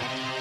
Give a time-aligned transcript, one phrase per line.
[0.00, 0.37] Bye.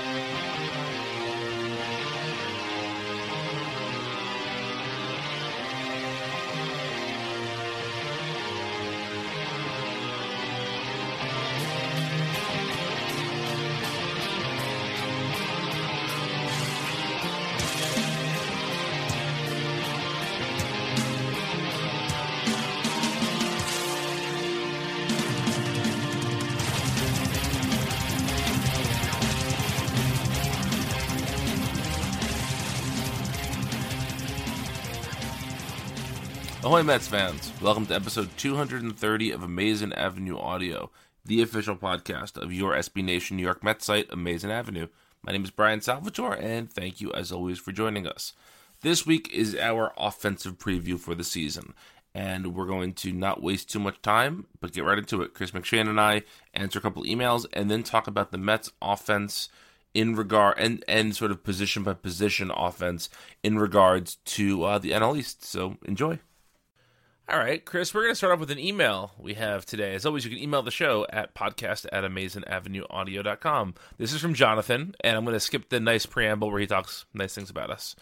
[36.68, 37.54] Ahoy Mets fans!
[37.62, 40.92] Welcome to episode 230 of Amazing Avenue Audio,
[41.24, 44.90] the official podcast of your SB Nation New York Mets site, Amazing Avenue.
[45.24, 48.34] My name is Brian Salvatore, and thank you as always for joining us.
[48.82, 51.74] This week is our offensive preview for the season,
[52.14, 55.34] and we're going to not waste too much time, but get right into it.
[55.34, 56.24] Chris McShane and I
[56.54, 59.48] answer a couple emails, and then talk about the Mets offense
[59.94, 63.10] in regard and and sort of position by position offense
[63.42, 65.46] in regards to uh, the NL East.
[65.46, 66.20] So enjoy.
[67.30, 69.94] All right, Chris, we're going to start off with an email we have today.
[69.96, 73.74] As always, you can email the show at podcast at amazingavenueaudio.com.
[73.98, 77.04] This is from Jonathan, and I'm going to skip the nice preamble where he talks
[77.14, 77.98] nice things about us.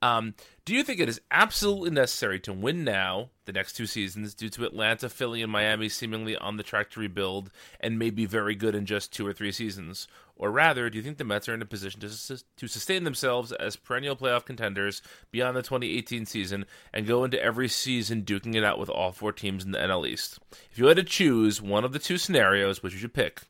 [0.00, 0.32] Um,
[0.70, 4.48] do you think it is absolutely necessary to win now, the next two seasons, due
[4.50, 7.50] to Atlanta, Philly, and Miami seemingly on the track to rebuild
[7.80, 10.06] and may be very good in just two or three seasons?
[10.36, 13.50] Or rather, do you think the Mets are in a position to, to sustain themselves
[13.50, 18.62] as perennial playoff contenders beyond the 2018 season and go into every season duking it
[18.62, 20.38] out with all four teams in the NL East?
[20.70, 23.40] If you had to choose one of the two scenarios, which would you pick?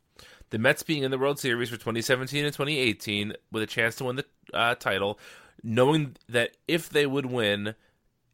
[0.49, 4.05] The Mets being in the World Series for 2017 and 2018 with a chance to
[4.05, 5.19] win the uh, title,
[5.63, 7.75] knowing that if they would win,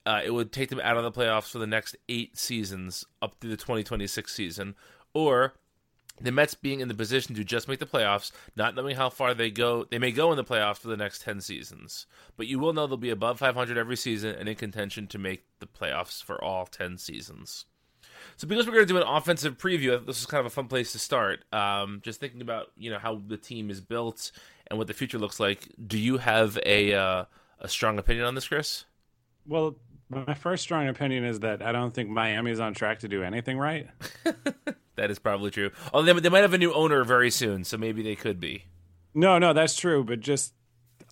[0.04, 3.36] uh, it would take them out of the playoffs for the next eight seasons up
[3.40, 4.74] through the 2026 season,
[5.12, 5.54] or
[6.20, 9.34] the Mets being in the position to just make the playoffs, not knowing how far
[9.34, 12.06] they go, they may go in the playoffs for the next 10 seasons.
[12.36, 15.44] But you will know they'll be above 500 every season and in contention to make
[15.58, 17.66] the playoffs for all 10 seasons.
[18.36, 20.68] So because we're going to do an offensive preview, this is kind of a fun
[20.68, 21.44] place to start.
[21.52, 24.32] Um, just thinking about you know how the team is built
[24.68, 25.68] and what the future looks like.
[25.84, 27.24] Do you have a uh,
[27.60, 28.84] a strong opinion on this, Chris?
[29.46, 29.76] Well,
[30.08, 33.22] my first strong opinion is that I don't think Miami is on track to do
[33.22, 33.88] anything right.
[34.96, 35.70] that is probably true.
[35.92, 38.64] Although they, they might have a new owner very soon, so maybe they could be.
[39.14, 40.04] No, no, that's true.
[40.04, 40.52] But just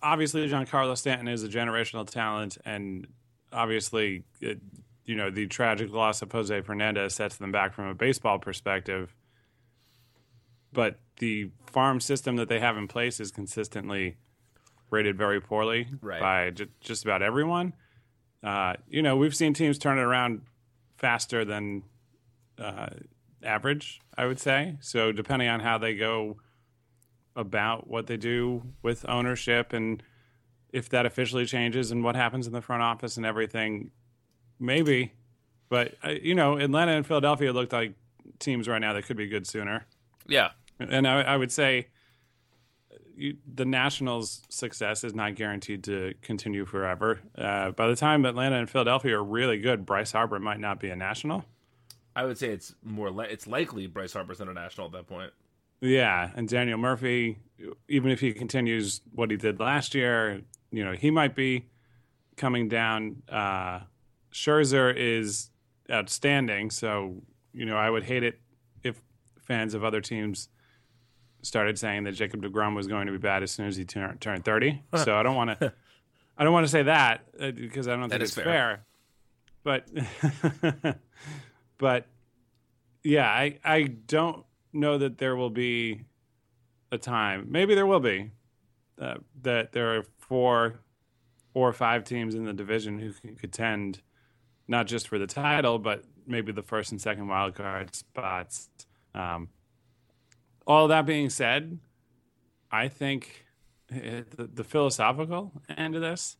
[0.01, 3.07] obviously, Giancarlo Stanton is a generational talent, and
[3.51, 4.59] obviously, it,
[5.05, 9.13] you know, the tragic loss of Jose Fernandez sets them back from a baseball perspective.
[10.75, 14.17] But the farm system that they have in place is consistently
[14.91, 16.21] rated very poorly right.
[16.21, 17.73] by j- just about everyone.
[18.43, 20.41] Uh, you know, we've seen teams turn it around
[20.97, 21.83] faster than
[22.59, 22.87] uh,
[23.43, 24.77] average, I would say.
[24.81, 26.37] So depending on how they go
[27.35, 30.01] about what they do with ownership and
[30.71, 33.91] if that officially changes and what happens in the front office and everything,
[34.59, 35.13] maybe.
[35.69, 37.93] But uh, you know, Atlanta and Philadelphia looked like
[38.39, 39.85] teams right now that could be good sooner.
[40.27, 41.87] Yeah, and I, I would say
[43.17, 47.21] you, the Nationals' success is not guaranteed to continue forever.
[47.37, 50.89] Uh, by the time Atlanta and Philadelphia are really good, Bryce Harper might not be
[50.89, 51.45] a national.
[52.15, 53.11] I would say it's more.
[53.11, 55.31] Li- it's likely Bryce Harper's international at that point.
[55.81, 57.37] Yeah, and Daniel Murphy,
[57.89, 61.65] even if he continues what he did last year, you know he might be
[62.37, 63.21] coming down.
[63.29, 63.81] Uh,
[64.31, 65.49] Scherzer is
[65.91, 67.21] outstanding, so
[67.53, 68.39] you know I would hate it
[68.83, 69.01] if
[69.41, 70.47] fans of other teams
[71.45, 74.19] started saying that Jacob Degrom was going to be bad as soon as he turned
[74.21, 74.83] turned thirty.
[74.95, 75.73] so I don't want to.
[76.37, 78.43] I don't want to say that uh, because I don't That think is it's fair.
[78.43, 78.85] fair.
[79.63, 80.95] But,
[81.77, 82.07] but
[83.03, 86.01] yeah, I I don't know that there will be
[86.91, 87.47] a time.
[87.49, 88.31] Maybe there will be
[88.99, 90.79] uh, that there are four
[91.53, 94.01] or five teams in the division who can contend,
[94.67, 98.69] not just for the title, but maybe the first and second wild card spots.
[99.13, 99.49] Um,
[100.65, 101.79] all that being said,
[102.71, 103.45] I think
[103.91, 106.37] uh, the, the philosophical end of this,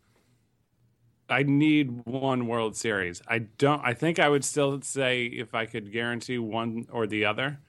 [1.30, 3.22] I need one World Series.
[3.27, 3.81] I don't.
[3.83, 7.60] I think I would still say if I could guarantee one or the other,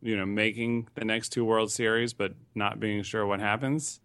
[0.00, 4.00] you know, making the next two World Series, but not being sure what happens,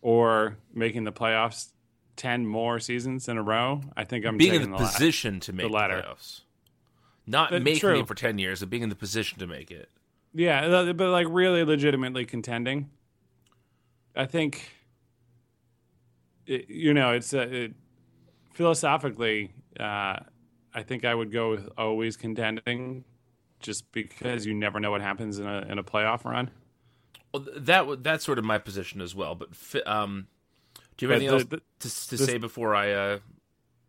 [0.00, 1.70] or making the playoffs
[2.16, 3.80] ten more seasons in a row.
[3.96, 6.02] I think I'm being in the the la- position to make the latter.
[6.02, 6.40] playoffs,
[7.26, 8.00] not Uh, making true.
[8.00, 9.88] it for ten years, but being in the position to make it.
[10.34, 12.90] Yeah, but like really legitimately contending.
[14.16, 14.68] I think,
[16.46, 17.74] it, you know, it's uh, it,
[18.54, 19.52] philosophically.
[19.78, 20.16] Uh,
[20.74, 23.04] I think I would go with always contending,
[23.60, 26.50] just because you never know what happens in a in a playoff run.
[27.32, 29.34] Well, that that's sort of my position as well.
[29.34, 29.48] But
[29.86, 30.28] um,
[30.96, 31.56] do you have But anything the-
[31.86, 33.18] else to, to the- say before I uh,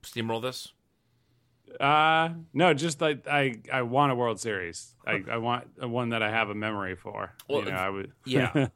[0.04, 0.72] steamroll this?
[1.80, 4.94] Uh no, just like I I want a World Series.
[5.08, 7.34] I, I want a one that I have a memory for.
[7.50, 8.12] Well, you know, I would.
[8.26, 8.68] yeah.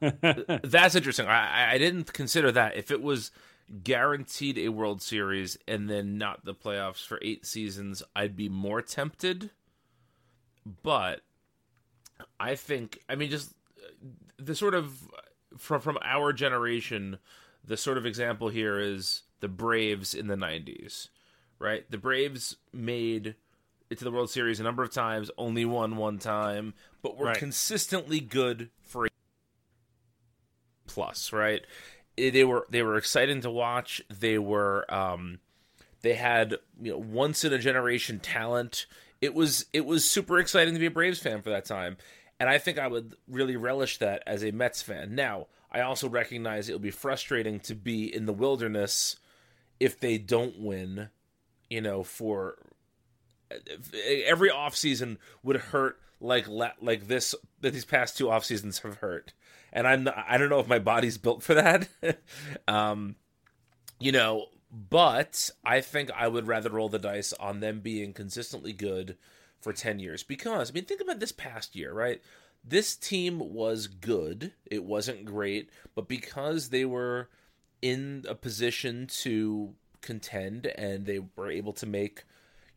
[0.64, 1.26] That's interesting.
[1.26, 2.76] I, I- I didn't consider that.
[2.76, 3.30] If it was
[3.84, 8.82] guaranteed a World Series and then not the playoffs for eight seasons, I'd be more
[8.82, 9.50] tempted.
[10.82, 11.20] But
[12.40, 13.88] I think, I mean, just uh,
[14.38, 15.08] the sort of
[15.56, 17.18] from from our generation,
[17.64, 21.08] the sort of example here is the Braves in the '90s,
[21.58, 21.90] right?
[21.90, 23.34] The Braves made
[23.90, 27.26] it to the World Series a number of times, only won one time, but were
[27.26, 27.38] Right.
[27.38, 29.08] consistently good for a
[30.86, 31.64] plus, right?
[32.16, 34.02] Eh, They were they were exciting to watch.
[34.10, 35.40] They were um,
[36.02, 38.86] they had you know once in a generation talent.
[39.20, 41.96] It was it was super exciting to be a Braves fan for that time,
[42.38, 45.14] and I think I would really relish that as a Mets fan.
[45.14, 49.16] Now, I also recognize it will be frustrating to be in the wilderness
[49.80, 51.08] if they don't win.
[51.70, 52.56] You know, for
[54.26, 59.32] every offseason would hurt like like this that these past two off seasons have hurt.
[59.72, 61.88] And i'm not, i don't know if my body's built for that.
[62.68, 63.16] Um
[64.00, 68.72] you know but i think i would rather roll the dice on them being consistently
[68.72, 69.16] good
[69.60, 70.22] for 10 years.
[70.22, 72.20] Because i mean think about this past year right?
[72.64, 74.52] This team was good.
[74.66, 75.70] It wasn't great.
[75.94, 77.28] But because they were
[77.80, 82.24] in a position to contend and they were able to make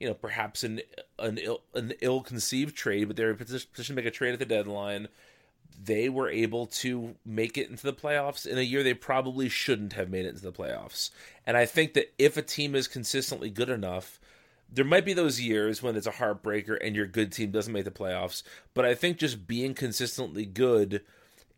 [0.02, 0.82] you know, perhaps an
[1.20, 4.34] an ill an ill conceived trade, but they were in position to make a trade
[4.34, 5.08] at the deadline.
[5.84, 9.94] They were able to make it into the playoffs in a year they probably shouldn't
[9.94, 11.12] have made it into the playoffs.
[11.46, 14.20] And I think that if a team is consistently good enough,
[14.68, 17.86] there might be those years when it's a heartbreaker and your good team doesn't make
[17.86, 18.42] the playoffs.
[18.74, 21.04] But I think just being consistently good,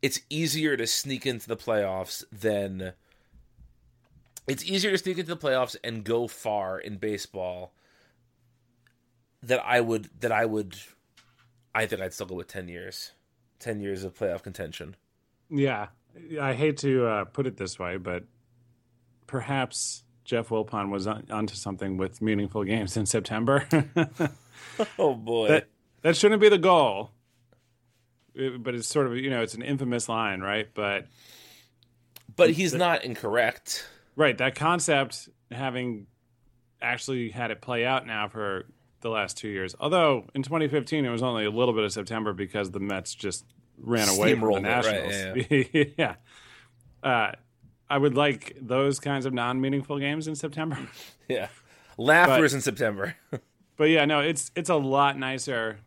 [0.01, 2.91] it's easier to sneak into the playoffs than
[4.47, 7.73] it's easier to sneak into the playoffs and go far in baseball
[9.41, 10.75] that I would that I would
[11.75, 13.11] I think I'd still go with 10 years.
[13.59, 14.95] 10 years of playoff contention.
[15.49, 15.87] Yeah,
[16.39, 18.23] I hate to uh, put it this way, but
[19.27, 23.67] perhaps Jeff Wilpon was on, onto something with meaningful games in September.
[24.97, 25.49] Oh boy.
[25.49, 25.67] that
[26.01, 27.11] that shouldn't be the goal,
[28.33, 30.67] It- but it's sort of you know it's an infamous line, right?
[30.73, 31.05] But
[32.35, 33.85] but he's not incorrect.
[34.15, 36.07] Right, that concept having
[36.81, 38.65] actually had it play out now for
[39.01, 39.75] the last two years.
[39.79, 43.45] Although in 2015 it was only a little bit of September because the Mets just
[43.77, 45.93] ran away from the it, right, Nationals.
[45.97, 46.15] yeah.
[47.01, 47.31] Uh,
[47.89, 50.77] I would like those kinds of non-meaningful games in September.
[51.29, 51.47] Yeah.
[51.97, 53.15] Laughers in September.
[53.75, 55.79] But yeah, no, it's it's a lot nicer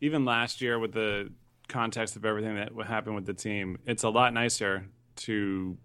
[0.00, 1.30] even last year with the
[1.68, 5.76] context of everything that happened with the team, it's a lot nicer to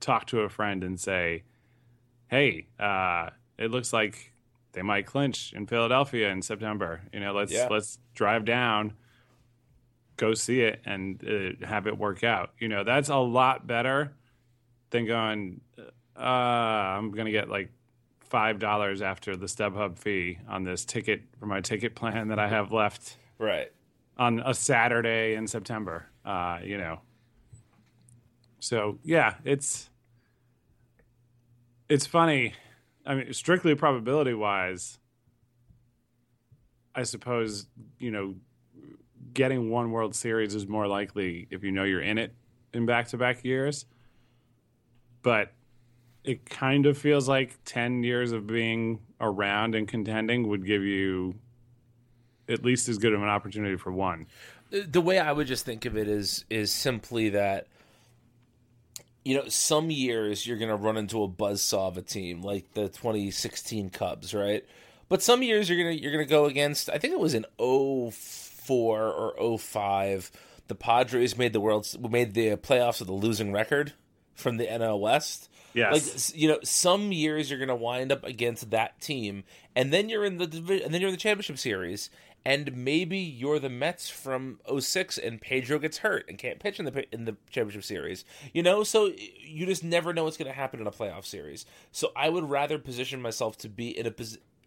[0.00, 1.44] talk to a friend and say,
[2.28, 4.32] "Hey, uh, it looks like
[4.72, 7.02] they might clinch in Philadelphia in September.
[7.12, 7.68] You know, let's Yeah.
[7.70, 8.94] let's drive down,
[10.16, 11.22] go see it, and
[11.62, 12.52] uh, have it work out.
[12.58, 14.12] You know, that's a lot better
[14.90, 15.60] than going.
[16.16, 17.70] Uh, I'm gonna get like
[18.20, 22.46] five dollars after the StubHub fee on this ticket for my ticket plan that I
[22.48, 23.72] have left Right.
[24.16, 26.06] on a Saturday in September.
[26.24, 27.00] Uh, you know.
[28.60, 29.89] So yeah, it's
[31.90, 32.54] it's funny.
[33.04, 34.98] I mean, strictly probability wise,
[36.94, 37.66] I suppose
[37.98, 38.36] you know
[39.34, 42.32] getting one World Series is more likely if you know you're in it
[42.72, 43.84] in back to back years.
[45.22, 45.52] But
[46.24, 51.34] it kind of feels like ten years of being around and contending would give you
[52.48, 54.26] at least as good of an opportunity for one.
[54.70, 57.66] the way I would just think of it is is simply that
[59.24, 62.72] you know some years you're going to run into a buzzsaw of a team like
[62.74, 64.64] the 2016 Cubs, right?
[65.08, 67.34] But some years you're going to you're going to go against I think it was
[67.34, 70.30] in 04 or 05
[70.68, 73.92] the Padres made the world made the playoffs with a losing record
[74.34, 75.48] from the NL West.
[75.74, 76.32] Yes.
[76.32, 79.44] Like you know, some years you're going to wind up against that team,
[79.76, 80.44] and then you're in the
[80.84, 82.10] and then you're in the championship series,
[82.44, 86.86] and maybe you're the Mets from 06 and Pedro gets hurt and can't pitch in
[86.86, 88.24] the in the championship series.
[88.52, 91.66] You know, so you just never know what's going to happen in a playoff series.
[91.92, 94.14] So I would rather position myself to be in a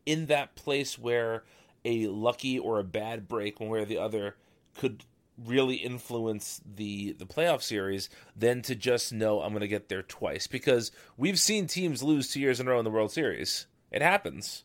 [0.06, 1.44] in that place where
[1.86, 4.36] a lucky or a bad break, one way or the other,
[4.77, 5.03] could
[5.44, 10.03] really influence the the playoff series than to just know I'm going to get there
[10.03, 13.65] twice because we've seen teams lose two years in a row in the World Series.
[13.92, 14.63] It happens.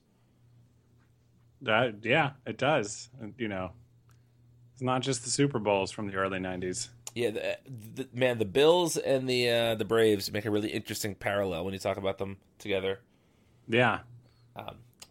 [1.63, 3.09] That yeah, it does.
[3.37, 3.73] You know,
[4.73, 6.89] it's not just the Super Bowls from the early '90s.
[7.15, 7.59] Yeah, the,
[7.95, 11.75] the, man, the Bills and the uh, the Braves make a really interesting parallel when
[11.75, 13.01] you talk about them together.
[13.69, 14.01] Yeah,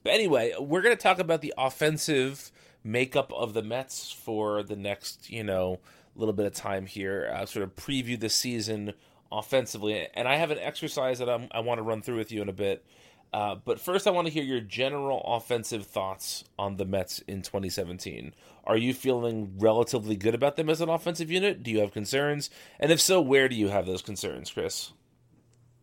[0.03, 2.51] But anyway, we're going to talk about the offensive
[2.83, 5.79] makeup of the Mets for the next, you know,
[6.15, 7.31] little bit of time here.
[7.33, 8.93] Uh, sort of preview the season
[9.31, 12.41] offensively, and I have an exercise that I'm, I want to run through with you
[12.41, 12.85] in a bit.
[13.33, 17.41] Uh, but first, I want to hear your general offensive thoughts on the Mets in
[17.41, 18.33] 2017.
[18.63, 21.63] Are you feeling relatively good about them as an offensive unit?
[21.63, 22.49] Do you have concerns?
[22.79, 24.91] And if so, where do you have those concerns, Chris?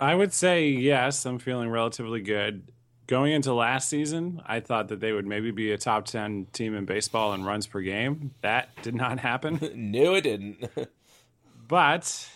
[0.01, 1.25] I would say yes.
[1.25, 2.71] I'm feeling relatively good.
[3.07, 6.75] Going into last season, I thought that they would maybe be a top ten team
[6.75, 8.33] in baseball in runs per game.
[8.41, 9.61] That did not happen.
[9.75, 10.69] No, it didn't.
[11.69, 12.29] but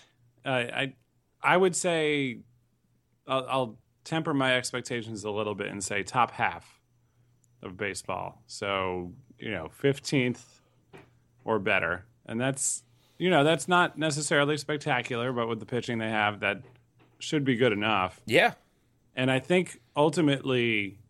[0.44, 0.92] uh, I
[1.42, 2.40] I would say
[3.26, 6.80] I'll, I'll temper my expectations a little bit and say top half
[7.62, 8.42] of baseball.
[8.46, 10.60] So you know, fifteenth
[11.44, 12.82] or better, and that's
[13.18, 16.62] you know that's not necessarily spectacular, but with the pitching they have, that
[17.18, 18.20] should be good enough.
[18.26, 18.54] yeah.
[19.16, 21.00] And I think ultimately,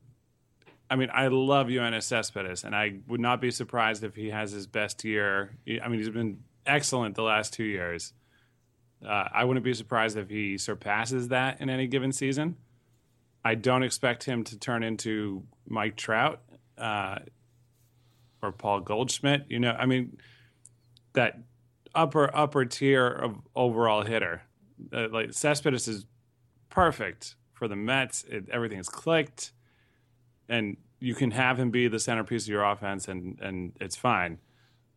[0.89, 4.51] I mean, I love Yoenis Cespedes, and I would not be surprised if he has
[4.51, 5.59] his best year.
[5.83, 8.15] I mean, he's been excellent the last two years.
[9.07, 12.57] Uh, I wouldn't be surprised if he surpasses that in any given season.
[13.45, 16.41] I don't expect him to turn into Mike Trout
[16.77, 17.19] uh,
[18.43, 19.47] or Paul Goldschmidt.
[19.49, 20.19] You know, I mean,
[21.15, 21.39] that
[21.95, 24.43] upper upper tier of overall hitter.
[24.93, 26.07] Uh, like Cespedes is
[26.69, 28.25] perfect for the Mets.
[28.29, 29.53] It, everything's clicked,
[30.49, 34.39] and you can have him be the centerpiece of your offense, and and it's fine.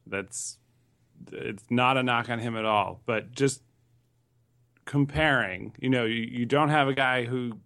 [0.05, 0.57] That's
[1.31, 3.62] it's not a knock on him at all, but just
[4.86, 7.57] comparing, you know, you, you don't have a guy who,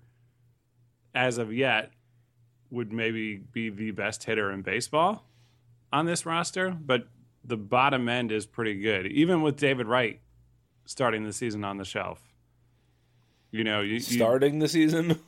[1.16, 1.92] as of yet,
[2.70, 5.26] would maybe be the best hitter in baseball
[5.94, 7.08] on this roster, but
[7.44, 10.20] the bottom end is pretty good, even with David Wright
[10.86, 12.22] starting the season on the shelf.
[13.52, 15.20] You know, you, you- Starting the season.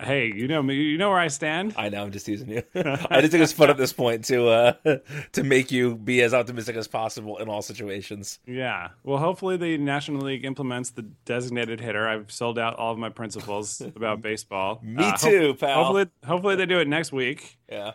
[0.00, 0.74] Hey, you know me.
[0.74, 1.74] You know where I stand.
[1.76, 2.62] I know I'm just teasing you.
[2.74, 4.72] I just think it's fun at this point to uh,
[5.32, 8.38] to make you be as optimistic as possible in all situations.
[8.46, 8.88] Yeah.
[9.04, 12.08] Well, hopefully the National League implements the designated hitter.
[12.08, 14.80] I've sold out all of my principles about baseball.
[14.82, 15.84] Me Uh, too, pal.
[15.84, 17.58] Hopefully, hopefully they do it next week.
[17.70, 17.92] Yeah.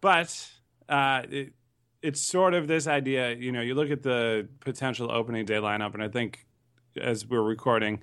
[0.00, 0.50] But
[0.88, 1.52] uh, it,
[2.02, 3.32] it's sort of this idea.
[3.34, 6.46] You know, you look at the potential opening day lineup, and I think
[7.00, 8.02] as we're recording,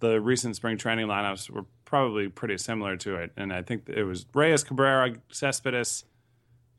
[0.00, 3.32] the recent spring training lineups were probably pretty similar to it.
[3.36, 6.06] And I think it was Reyes, Cabrera, Cespedes,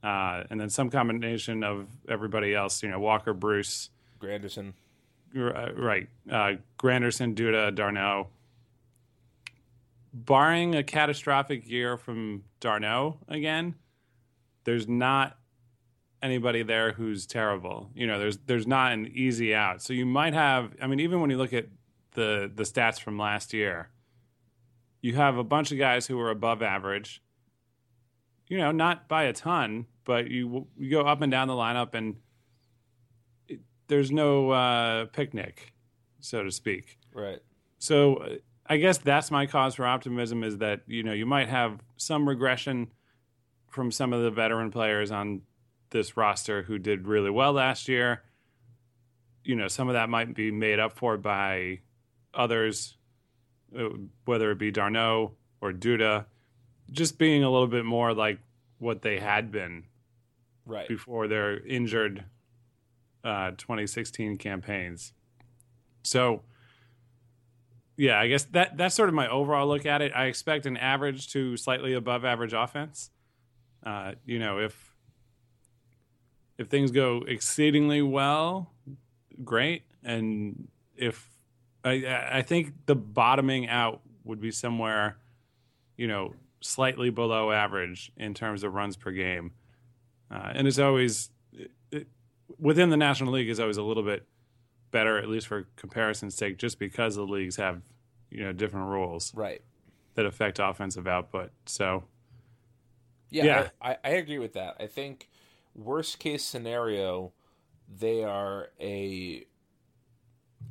[0.02, 2.82] uh, and then some combination of everybody else.
[2.82, 3.92] You know, Walker, Bruce.
[4.20, 4.74] Granderson.
[5.38, 6.10] Uh, right.
[6.28, 8.30] Uh, Granderson, Duda, d'Arnaud.
[10.16, 13.76] Barring a catastrophic year from d'Arnaud again,
[14.64, 15.38] there's not
[16.24, 17.92] anybody there who's terrible.
[17.94, 19.84] You know, there's there's not an easy out.
[19.84, 20.74] So you might have.
[20.82, 21.68] I mean, even when you look at
[22.14, 23.90] the the stats from last year,
[25.04, 27.22] you have a bunch of guys who are above average.
[28.48, 31.94] You know, not by a ton, but you you go up and down the lineup,
[31.94, 32.16] and
[33.48, 35.74] it, there's no uh, picnic,
[36.22, 36.98] so to speak.
[37.14, 37.40] Right.
[37.80, 38.30] So uh,
[38.66, 42.28] I guess that's my cause for optimism is that you know you might have some
[42.28, 42.92] regression
[43.68, 45.42] from some of the veteran players on
[45.90, 48.24] this roster who did really well last year.
[49.44, 51.80] You know, some of that might be made up for by
[52.34, 52.98] others,
[54.26, 56.26] whether it be d'Arnaud or Duda,
[56.92, 58.40] just being a little bit more like
[58.80, 59.86] what they had been
[60.66, 60.88] Right.
[60.88, 62.24] before their injured
[63.24, 65.14] uh, 2016 campaigns.
[66.04, 66.42] So,
[67.98, 70.12] yeah, I guess that that's sort of my overall look at it.
[70.16, 73.10] I expect an average to slightly above average offense.
[73.86, 74.96] Uh, you know, if
[76.58, 78.72] if things go exceedingly well,
[79.44, 81.30] great, and if
[81.84, 85.18] I, I think the bottoming out would be somewhere,
[85.98, 89.52] you know, slightly below average in terms of runs per game.
[90.32, 91.30] Uh, and it's always
[91.92, 92.08] it,
[92.58, 94.26] within the National League is always a little bit
[94.92, 97.82] better, at least for comparison's sake, just because the leagues have
[98.32, 99.62] you know different rules Right.
[100.16, 101.52] that affect offensive output.
[101.66, 102.06] So
[103.30, 103.70] Yeah, Yeah.
[103.82, 104.76] I, I, I agree with that.
[104.80, 105.30] I think
[105.76, 107.34] worst case scenario,
[107.88, 109.46] they are a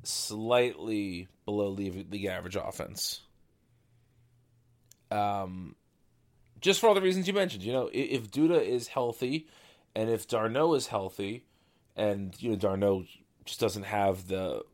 [0.02, 3.20] slightly below league average offense.
[5.10, 5.76] Um,
[6.60, 9.46] just for all the reasons you mentioned, you know, i- if Duda is healthy,
[9.94, 11.44] and if d'Arnaud is healthy,
[11.96, 13.04] and you know d'Arnaud
[13.44, 14.64] just doesn't have the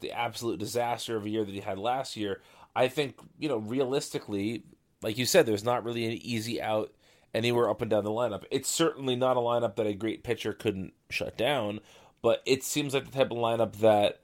[0.00, 2.42] the absolute disaster of a year that he had last year,
[2.74, 4.64] I think you know realistically,
[5.02, 6.92] like you said, there's not really an easy out
[7.32, 8.44] anywhere up and down the lineup.
[8.50, 11.80] It's certainly not a lineup that a great pitcher couldn't shut down,
[12.22, 14.20] but it seems like the type of lineup that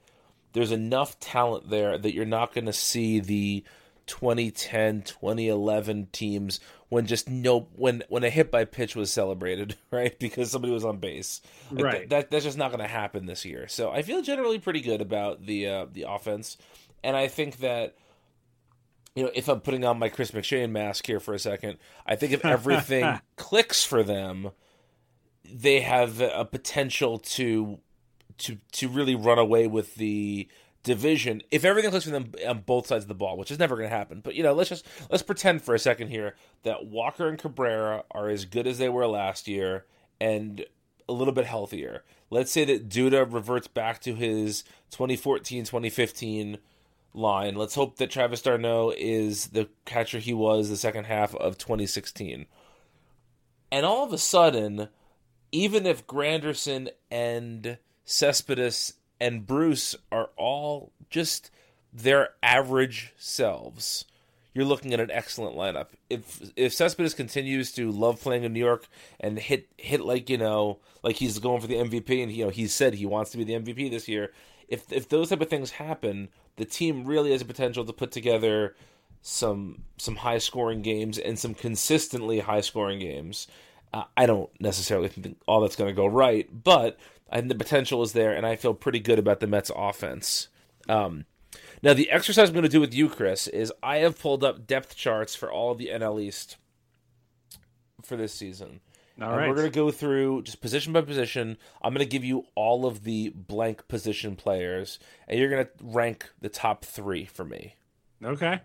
[0.53, 3.63] there's enough talent there that you're not going to see the
[4.07, 6.59] 2010 2011 teams
[6.89, 10.17] when just no when when a hit by pitch was celebrated right?
[10.19, 11.41] Because somebody was on base.
[11.71, 11.97] Like, Right.
[11.99, 13.67] th- that that's just not going to happen this year.
[13.67, 16.57] So i feel generally pretty good about the uh the offense.
[17.03, 17.95] And i think that
[19.15, 22.15] you know if i'm putting on my chris mcshane mask here for a second i
[22.15, 24.51] think if everything clicks for them
[25.43, 27.79] they have a potential to
[28.41, 30.47] to to really run away with the
[30.83, 33.75] division if everything clicks for them on both sides of the ball, which is never
[33.75, 34.21] going to happen.
[34.21, 38.03] But you know, let's just let's pretend for a second here that Walker and Cabrera
[38.11, 39.85] are as good as they were last year
[40.19, 40.65] and
[41.07, 42.03] a little bit healthier.
[42.29, 46.59] Let's say that Duda reverts back to his 2014-2015
[47.13, 47.55] line.
[47.55, 52.45] Let's hope that Travis d'Arnaud is the catcher he was the second half of 2016.
[53.71, 54.87] And all of a sudden,
[55.51, 61.51] even if Granderson and Cespedes and Bruce are all just
[61.93, 64.05] their average selves,
[64.53, 65.87] you're looking at an excellent lineup.
[66.09, 68.87] If if Cespedes continues to love playing in New York
[69.19, 72.49] and hit hit like you know like he's going for the MVP and you know
[72.49, 74.31] he said he wants to be the MVP this year.
[74.67, 78.11] If if those type of things happen, the team really has a potential to put
[78.11, 78.75] together
[79.21, 83.47] some some high scoring games and some consistently high scoring games.
[83.93, 86.97] Uh, I don't necessarily think all that's going to go right, but
[87.31, 90.49] I think the potential is there, and I feel pretty good about the Mets offense.
[90.89, 91.25] Um,
[91.81, 94.67] now, the exercise I'm going to do with you, Chris, is I have pulled up
[94.67, 96.57] depth charts for all of the NL East
[98.03, 98.81] for this season.
[99.21, 99.49] All and right.
[99.49, 101.57] we're going to go through just position by position.
[101.81, 105.71] I'm going to give you all of the blank position players, and you're going to
[105.81, 107.75] rank the top three for me.
[108.23, 108.61] okay,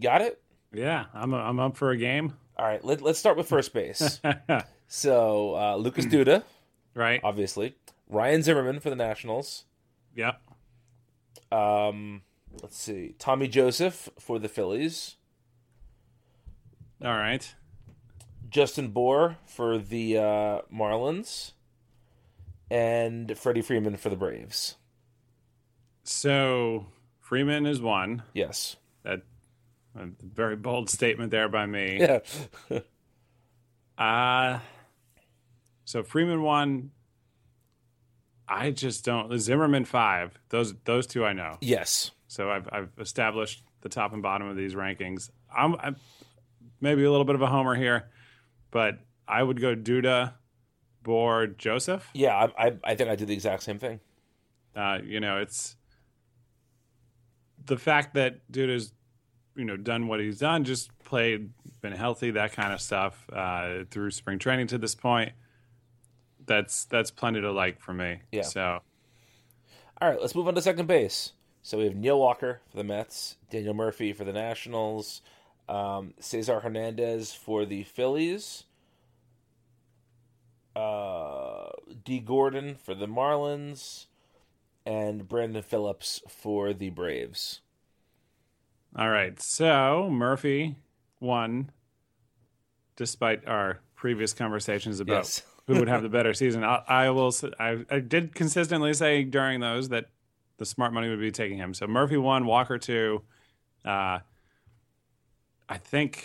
[0.00, 0.40] got it?
[0.72, 2.34] yeah, I'm I'm up for a game.
[2.58, 4.20] All right, let, let's start with first base.
[4.88, 6.42] so, uh, Lucas Duda,
[6.94, 7.20] Right?
[7.22, 7.74] obviously.
[8.08, 9.64] Ryan Zimmerman for the Nationals.
[10.14, 10.34] Yeah.
[11.50, 12.22] Um,
[12.62, 13.14] let's see.
[13.18, 15.16] Tommy Joseph for the Phillies.
[17.04, 17.54] All right.
[18.48, 21.52] Justin Bour for the uh, Marlins.
[22.70, 24.76] And Freddie Freeman for the Braves.
[26.02, 26.86] So
[27.20, 28.22] Freeman is one.
[28.34, 28.76] Yes.
[29.04, 29.22] That
[29.96, 31.98] a very bold statement there by me.
[32.00, 32.20] Yeah.
[33.98, 34.58] Uh
[35.86, 36.90] so Freeman one.
[38.48, 39.36] I just don't.
[39.38, 40.38] Zimmerman five.
[40.50, 41.58] Those those two I know.
[41.60, 42.10] yes.
[42.28, 45.30] So I've I've established the top and bottom of these rankings.
[45.56, 45.96] I'm, I'm
[46.80, 48.08] maybe a little bit of a homer here,
[48.70, 50.34] but I would go Duda,
[51.02, 52.08] Bour, Joseph.
[52.14, 54.00] Yeah, I, I, I think I did the exact same thing.
[54.74, 55.76] Uh, you know, it's
[57.64, 58.92] the fact that Duda's
[59.56, 63.84] you know done what he's done, just played, been healthy, that kind of stuff uh,
[63.90, 65.32] through spring training to this point.
[66.46, 68.20] That's that's plenty to like for me.
[68.32, 68.42] Yeah.
[68.42, 68.80] So
[70.00, 71.32] All right, let's move on to second base.
[71.62, 75.20] So we have Neil Walker for the Mets, Daniel Murphy for the Nationals,
[75.68, 78.64] um, Cesar Hernandez for the Phillies,
[80.76, 81.70] uh,
[82.04, 84.06] Dee Gordon for the Marlins,
[84.84, 87.62] and Brandon Phillips for the Braves.
[88.94, 89.40] all right.
[89.42, 90.76] So Murphy
[91.18, 91.72] won,
[92.94, 95.42] despite our previous conversations about Yes.
[95.66, 96.64] who would have the better season.
[96.64, 97.34] I, I will.
[97.58, 100.06] I, I did consistently say during those that
[100.58, 101.74] the smart money would be taking him.
[101.74, 103.22] So Murphy one, Walker two.
[103.84, 104.20] Uh,
[105.68, 106.24] I think.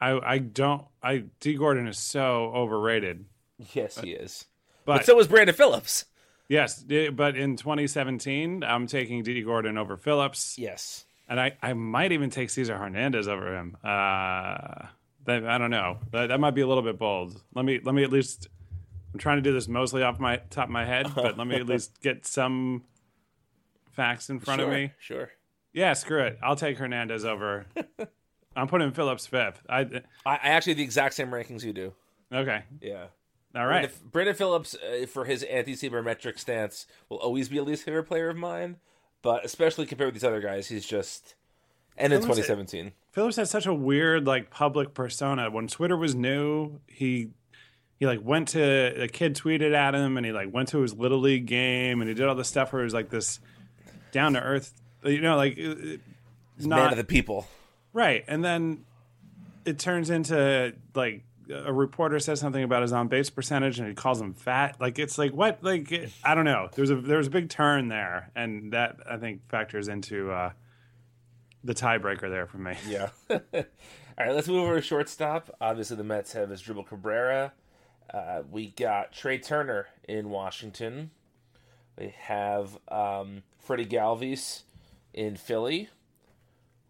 [0.00, 0.84] I I don't.
[1.02, 3.24] I Dee Gordon is so overrated.
[3.72, 4.46] Yes, he is.
[4.84, 6.06] But, But so was Brandon Phillips.
[6.48, 10.58] yes, but in 2017, I'm taking Dee Gordon over Phillips.
[10.58, 11.04] Yes.
[11.28, 13.76] And I, I might even take Cesar Hernandez over him.
[13.84, 14.86] Uh,
[15.26, 15.98] that, I don't know.
[16.12, 17.40] That, that might be a little bit bold.
[17.54, 18.48] Let me let me at least.
[19.12, 21.56] I'm trying to do this mostly off my top of my head, but let me
[21.56, 22.84] at least get some
[23.90, 24.92] facts in front sure, of me.
[24.98, 25.30] Sure.
[25.72, 26.38] Yeah, screw it.
[26.42, 27.66] I'll take Hernandez over.
[28.56, 29.62] I'm putting Phillips fifth.
[29.68, 31.94] I I, I actually have the exact same rankings you do.
[32.32, 32.64] okay.
[32.80, 33.06] Yeah.
[33.54, 33.82] All right.
[33.82, 38.30] Brandon, Brandon Phillips, uh, for his anti-sabermetric stance, will always be a least favorite player
[38.30, 38.76] of mine.
[39.20, 41.34] But especially compared with these other guys, he's just.
[41.96, 45.50] And in Phillips- 2017, Phillips had such a weird like public persona.
[45.50, 47.28] When Twitter was new, he
[47.98, 50.94] he like went to a kid tweeted at him and he like went to his
[50.94, 53.38] little league game and he did all this stuff where he was like this
[54.10, 54.72] down to earth,
[55.04, 55.74] you know, like uh,
[56.56, 57.46] he's not man of the people.
[57.92, 58.24] right.
[58.26, 58.84] And then
[59.64, 63.94] it turns into like a reporter says something about his on base percentage and he
[63.94, 64.80] calls him fat.
[64.80, 65.62] Like it's like what?
[65.62, 66.70] Like I don't know.
[66.74, 70.52] There's a there's a big turn there, and that I think factors into uh,
[71.64, 72.76] the tiebreaker there for me.
[72.88, 73.10] Yeah.
[73.30, 75.54] All right, let's move over to shortstop.
[75.60, 77.52] Obviously, the Mets have Asdrubal Cabrera.
[78.12, 81.10] Uh, we got Trea Turner in Washington.
[81.98, 84.62] We have um, Freddie Galvis
[85.14, 85.88] in Philly.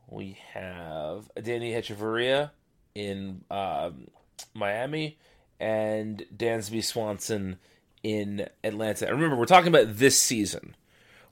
[0.08, 2.50] We have Danny Hechavarria
[2.94, 4.08] in um,
[4.52, 5.18] Miami
[5.60, 7.58] and Dansby Swanson
[8.02, 9.06] in Atlanta.
[9.06, 10.74] And remember, we're talking about this season.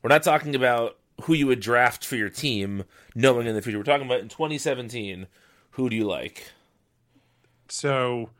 [0.03, 3.78] We're not talking about who you would draft for your team knowing in the future.
[3.78, 5.26] We're talking about in 2017,
[5.72, 6.52] who do you like?
[7.68, 8.30] So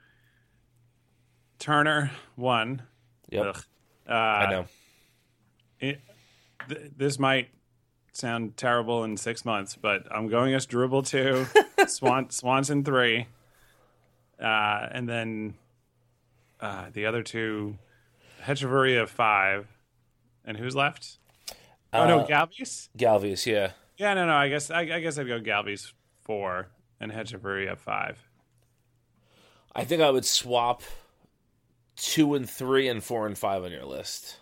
[1.59, 2.83] Turner one.
[3.29, 3.59] Yep.
[4.09, 4.67] Uh, I know.
[5.79, 6.01] it,
[6.69, 7.51] th- this might
[8.13, 11.47] sound terrible in six months, but I'm going as Dribble two,
[11.87, 13.27] Swan Swanson three,
[14.43, 15.55] uh, and then
[16.61, 17.79] uh, the other two,
[18.43, 19.69] Hechavarria five,
[20.45, 21.19] and who's left?
[21.93, 22.89] Oh no, Uh, Galvis.
[22.97, 23.73] Galvis, yeah.
[23.97, 24.35] Yeah, no, no.
[24.35, 26.69] I guess I, I guess I'd go Galvis four
[27.01, 28.19] and Hechavarria five.
[29.75, 30.83] I think I would swap
[31.97, 34.37] two and three and four and five on your list.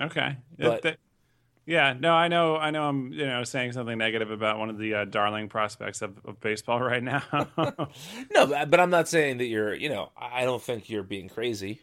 [0.00, 0.36] Okay.
[0.58, 0.98] But-
[1.66, 2.82] yeah, no, I know, I know.
[2.82, 6.38] I'm, you know, saying something negative about one of the uh, darling prospects of, of
[6.38, 7.22] baseball right now.
[8.34, 11.30] No, but but I'm not saying that you're, you know, I don't think you're being
[11.30, 11.80] crazy.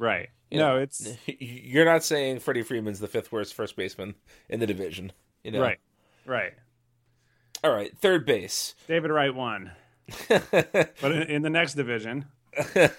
[0.00, 0.28] Right?
[0.50, 4.14] You no, know, it's You're not saying Freddie Freeman's the fifth worst first baseman
[4.48, 5.12] in the division.
[5.44, 5.60] You know?
[5.62, 5.78] right,
[6.26, 6.52] right.
[7.62, 8.74] All right, third base.
[8.88, 9.70] David Wright won,
[10.28, 12.24] but in, in the next division,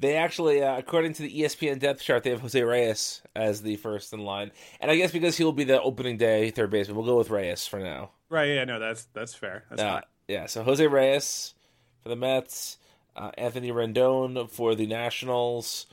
[0.00, 3.74] They actually, uh, according to the ESPN depth chart, they have Jose Reyes as the
[3.76, 6.96] first in line, and I guess because he will be the opening day third baseman,
[6.96, 8.10] we'll go with Reyes for now.
[8.30, 8.44] right?
[8.48, 9.64] Yeah, no, that's that's fair.
[9.70, 10.02] That's Uh, fine.
[10.28, 11.54] yeah, so Jose Reyes
[12.00, 12.78] for the Mets,
[13.18, 15.86] uh, Anthony Rendon for the Nationals,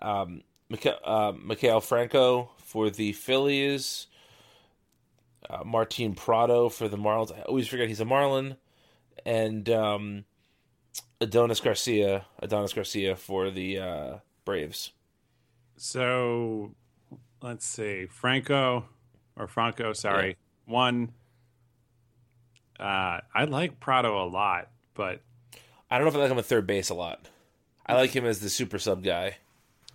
[0.00, 4.08] um, Micha- uh, Franco for the Phillies,
[5.48, 7.36] uh, Martin Prado for the Marlins.
[7.36, 8.56] I always forget he's a Marlin,
[9.24, 10.24] and um,
[11.20, 14.92] Adonis Garcia, Adonis Garcia for the uh, Braves.
[15.78, 16.74] So
[17.40, 18.84] let's see, Franco
[19.34, 20.36] or Franco, sorry,
[20.66, 21.12] one.
[22.78, 25.22] Uh, I like Prado a lot, but
[25.90, 27.28] I don't know if I like him at third base a lot.
[27.86, 29.36] I like him as the super sub guy.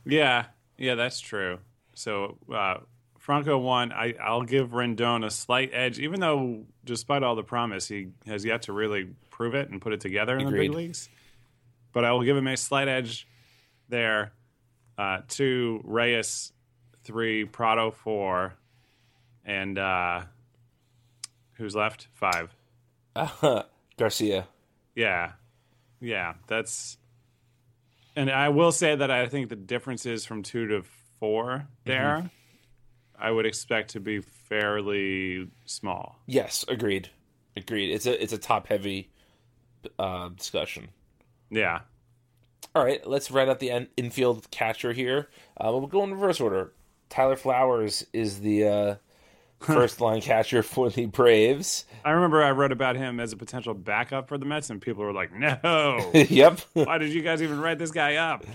[0.05, 0.45] Yeah,
[0.77, 1.59] yeah, that's true.
[1.93, 2.77] So uh,
[3.19, 3.91] Franco won.
[3.91, 8.45] I, I'll give Rendon a slight edge, even though, despite all the promise, he has
[8.45, 11.09] yet to really prove it and put it together in the big leagues.
[11.91, 13.27] But I will give him a slight edge
[13.89, 14.31] there.
[14.97, 16.53] Uh, two Reyes,
[17.03, 18.53] three Prado, four,
[19.45, 20.21] and uh,
[21.53, 22.07] who's left?
[22.13, 22.55] Five.
[23.97, 24.47] Garcia.
[24.95, 25.33] Yeah.
[26.01, 26.97] Yeah, that's
[28.15, 30.83] and I will say that I think the differences from 2 to
[31.19, 32.29] 4 there
[33.21, 36.19] I would expect to be fairly small.
[36.25, 37.09] Yes, agreed.
[37.55, 37.93] Agreed.
[37.93, 39.11] It's a it's a top heavy
[39.99, 40.89] uh, discussion.
[41.51, 41.81] Yeah.
[42.73, 45.29] All right, let's write out the end, infield catcher here.
[45.57, 46.71] Uh, we'll go in reverse order.
[47.09, 48.95] Tyler Flowers is the uh,
[49.65, 51.85] first line catcher for the Braves.
[52.03, 55.03] I remember I wrote about him as a potential backup for the Mets, and people
[55.03, 56.59] were like, "No, yep.
[56.73, 58.45] Why did you guys even write this guy up?"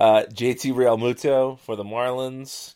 [0.00, 2.74] Uh, JT Realmuto for the Marlins,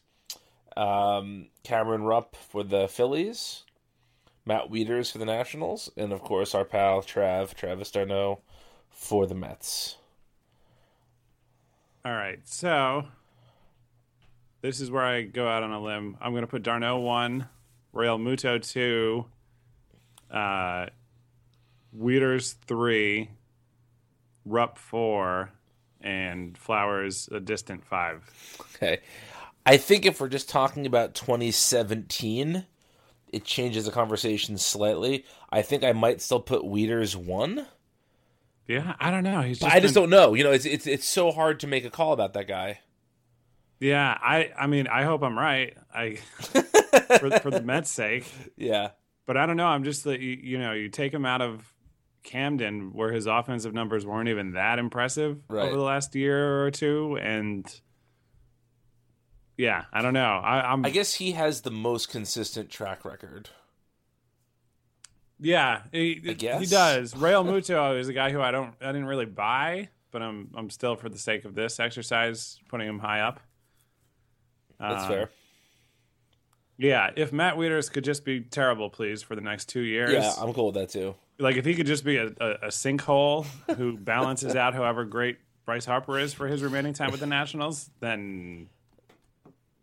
[0.76, 3.64] um, Cameron Rupp for the Phillies,
[4.44, 8.40] Matt Wieters for the Nationals, and of course our pal Trav Travis d'Arnaud
[8.90, 9.96] for the Mets.
[12.04, 13.06] All right, so
[14.60, 16.16] this is where I go out on a limb.
[16.20, 17.48] I'm going to put d'Arnaud one,
[17.98, 19.26] Realmuto two,
[20.30, 20.86] uh,
[21.96, 23.30] Wieters three,
[24.44, 25.50] Rupp four,
[26.00, 28.30] and Flowers a distant five.
[28.76, 29.00] Okay,
[29.66, 32.64] I think if we're just talking about 2017,
[33.32, 35.24] it changes the conversation slightly.
[35.50, 37.66] I think I might still put Wieters one.
[38.68, 39.40] Yeah, I don't know.
[39.40, 39.58] He's.
[39.58, 40.34] Just I just don't know.
[40.34, 42.78] You know, it's it's it's so hard to make a call about that guy.
[43.80, 45.76] Yeah, I I mean, I hope I'm right.
[45.92, 46.18] I
[47.18, 48.26] for, for the Mets' sake.
[48.56, 48.90] Yeah,
[49.26, 49.66] but I don't know.
[49.66, 51.72] I'm just the you, you know you take him out of
[52.22, 55.66] Camden where his offensive numbers weren't even that impressive right.
[55.66, 57.80] over the last year or two, and
[59.56, 60.40] yeah, I don't know.
[60.42, 60.84] I, I'm.
[60.84, 63.50] I guess he has the most consistent track record.
[65.40, 66.60] Yeah, he, I guess.
[66.60, 67.14] he does.
[67.14, 70.96] Realmuto is a guy who I don't, I didn't really buy, but I'm, I'm still
[70.96, 73.40] for the sake of this exercise putting him high up.
[74.80, 75.30] That's um, fair.
[76.78, 80.12] Yeah, if Matt Wieters could just be terrible, please, for the next two years.
[80.12, 81.16] Yeah, I'm cool with that too.
[81.40, 85.38] Like if he could just be a, a, a sinkhole who balances out however great
[85.64, 88.68] Bryce Harper is for his remaining time with the Nationals, then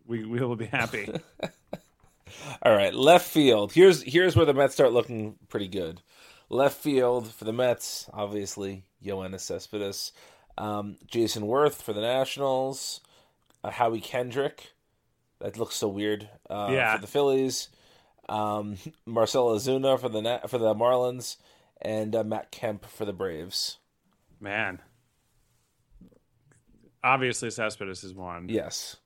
[0.08, 1.08] we we will be happy.
[2.64, 3.74] All right, left field.
[3.74, 6.02] Here's here's where the Mets start looking pretty good.
[6.50, 10.12] Left field for the Mets, obviously, Yoenis Cespedes.
[10.58, 13.02] Um, Jayson Werth for the Nationals.
[13.64, 14.75] Uh, Howie Kendrick.
[15.46, 16.28] That looks so weird.
[16.50, 16.96] Uh, yeah.
[16.96, 17.70] For the Phillies.
[18.28, 21.38] Um, Marcell Ozuna for the for the Marlins,
[21.80, 23.78] and uh, Matt Kemp for the Braves.
[24.40, 24.82] Man,
[27.04, 28.50] obviously Cespedes is one.
[28.50, 28.98] Yes.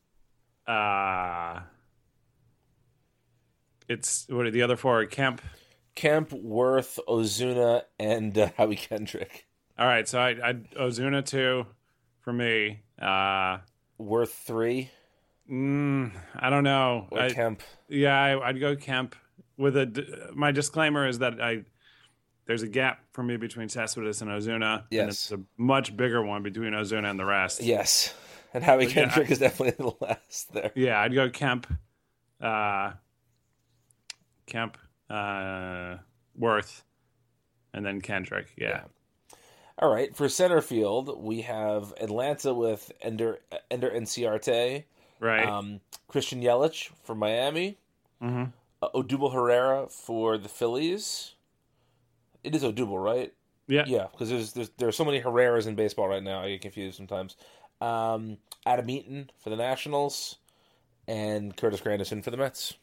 [0.65, 1.59] Uh
[3.89, 5.05] it's what are the other four?
[5.07, 5.41] Kemp,
[5.95, 9.45] Kemp, Werth, Ozuna, and uh, Howie Kendrick.
[9.77, 11.65] All right, so I, I Ozuna two
[12.21, 12.83] for me.
[13.01, 13.57] Uh,
[13.99, 14.91] Werth three.
[15.49, 17.07] Mm, I don't know.
[17.11, 17.63] Or I, Kemp.
[17.87, 19.15] Yeah, I, would go Kemp.
[19.57, 21.65] With a my disclaimer is that I
[22.45, 24.85] there's a gap for me between Cespedes and Ozuna.
[24.89, 27.61] Yes, and it's a much bigger one between Ozuna and the rest.
[27.61, 28.13] Yes,
[28.53, 30.71] and Howie but Kendrick yeah, is definitely the last there.
[30.75, 31.67] Yeah, I'd go Kemp.
[32.39, 32.93] Uh,
[34.45, 34.77] Kemp,
[35.09, 35.97] uh,
[36.39, 36.83] Werth,
[37.73, 38.47] and then Kendrick.
[38.57, 38.67] Yeah.
[38.67, 39.35] yeah.
[39.77, 40.13] All right.
[40.15, 43.39] For center field, we have Atlanta with Ender
[43.71, 44.83] Ender Inciarte.
[45.19, 45.47] Right.
[45.47, 47.77] Um, Christian Yelich for Miami.
[48.21, 48.45] Mm-hmm.
[48.81, 51.33] Uh, Odubel Herrera for the Phillies.
[52.43, 53.33] It is Odubel, right?
[53.67, 53.83] Yeah.
[53.85, 56.41] Yeah, because there's, there's there are so many Herreras in baseball right now.
[56.41, 57.35] I get confused sometimes.
[57.81, 60.37] Um, Adam Eaton for the Nationals,
[61.09, 62.75] and Curtis Granderson for the Mets.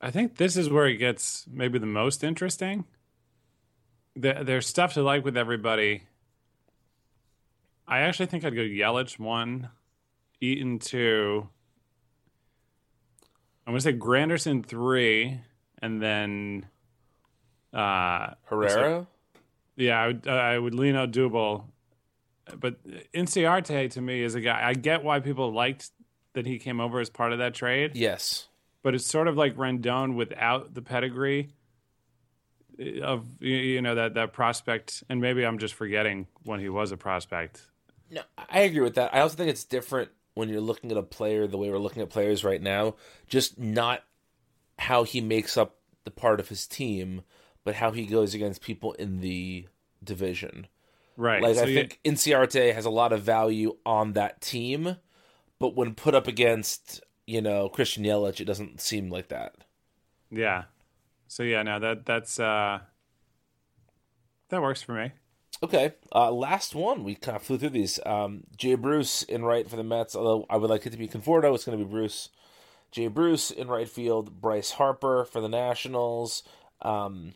[0.00, 2.84] I think this is where it gets maybe the most interesting.
[4.16, 6.04] there's stuff to like with everybody.
[7.86, 9.68] I actually think I'd go Yelich one,
[10.42, 11.48] Eaton two.
[13.64, 15.40] I'm gonna say Granderson three,
[15.80, 16.66] and then
[17.72, 19.06] uh, Herrera.
[19.76, 21.64] Yeah, I would, uh, I would lean Odubel,
[22.58, 22.76] but
[23.14, 24.68] Inciarte to me is a guy.
[24.68, 25.90] I get why people liked
[26.34, 27.92] that he came over as part of that trade.
[27.94, 28.48] Yes,
[28.82, 31.54] but it's sort of like Rendon without the pedigree
[33.00, 35.04] of you know that that prospect.
[35.08, 37.62] And maybe I'm just forgetting when he was a prospect.
[38.10, 39.14] No, I agree with that.
[39.14, 42.02] I also think it's different when you're looking at a player the way we're looking
[42.02, 42.94] at players right now.
[43.26, 44.04] Just not
[44.78, 47.22] how he makes up the part of his team,
[47.64, 49.66] but how he goes against people in the
[50.02, 50.66] division.
[51.16, 51.42] Right.
[51.42, 51.74] Like so I you...
[51.74, 54.96] think Inciarte has a lot of value on that team,
[55.58, 59.54] but when put up against you know, Christian Yelich, it doesn't seem like that.
[60.30, 60.64] Yeah.
[61.28, 62.80] So yeah, no, that that's uh
[64.48, 65.12] that works for me.
[65.62, 65.92] Okay.
[66.14, 67.04] Uh last one.
[67.04, 67.98] We kind of flew through these.
[68.04, 71.08] Um Jay Bruce in right for the Mets, although I would like it to be
[71.08, 72.28] Conforto, it's gonna be Bruce.
[72.90, 76.42] Jay Bruce in right field, Bryce Harper for the Nationals,
[76.80, 77.34] um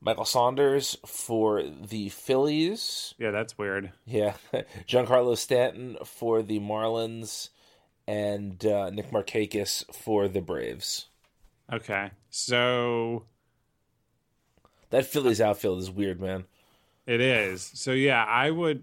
[0.00, 3.14] Michael Saunders for the Phillies.
[3.18, 3.92] Yeah, that's weird.
[4.04, 4.34] Yeah.
[4.86, 7.48] Giancarlo Stanton for the Marlins
[8.06, 11.06] and uh, Nick Markakis for the Braves.
[11.72, 13.24] Okay, so
[14.90, 16.44] that Phillies outfield is weird, man.
[17.06, 17.70] It is.
[17.74, 18.82] So yeah, I would.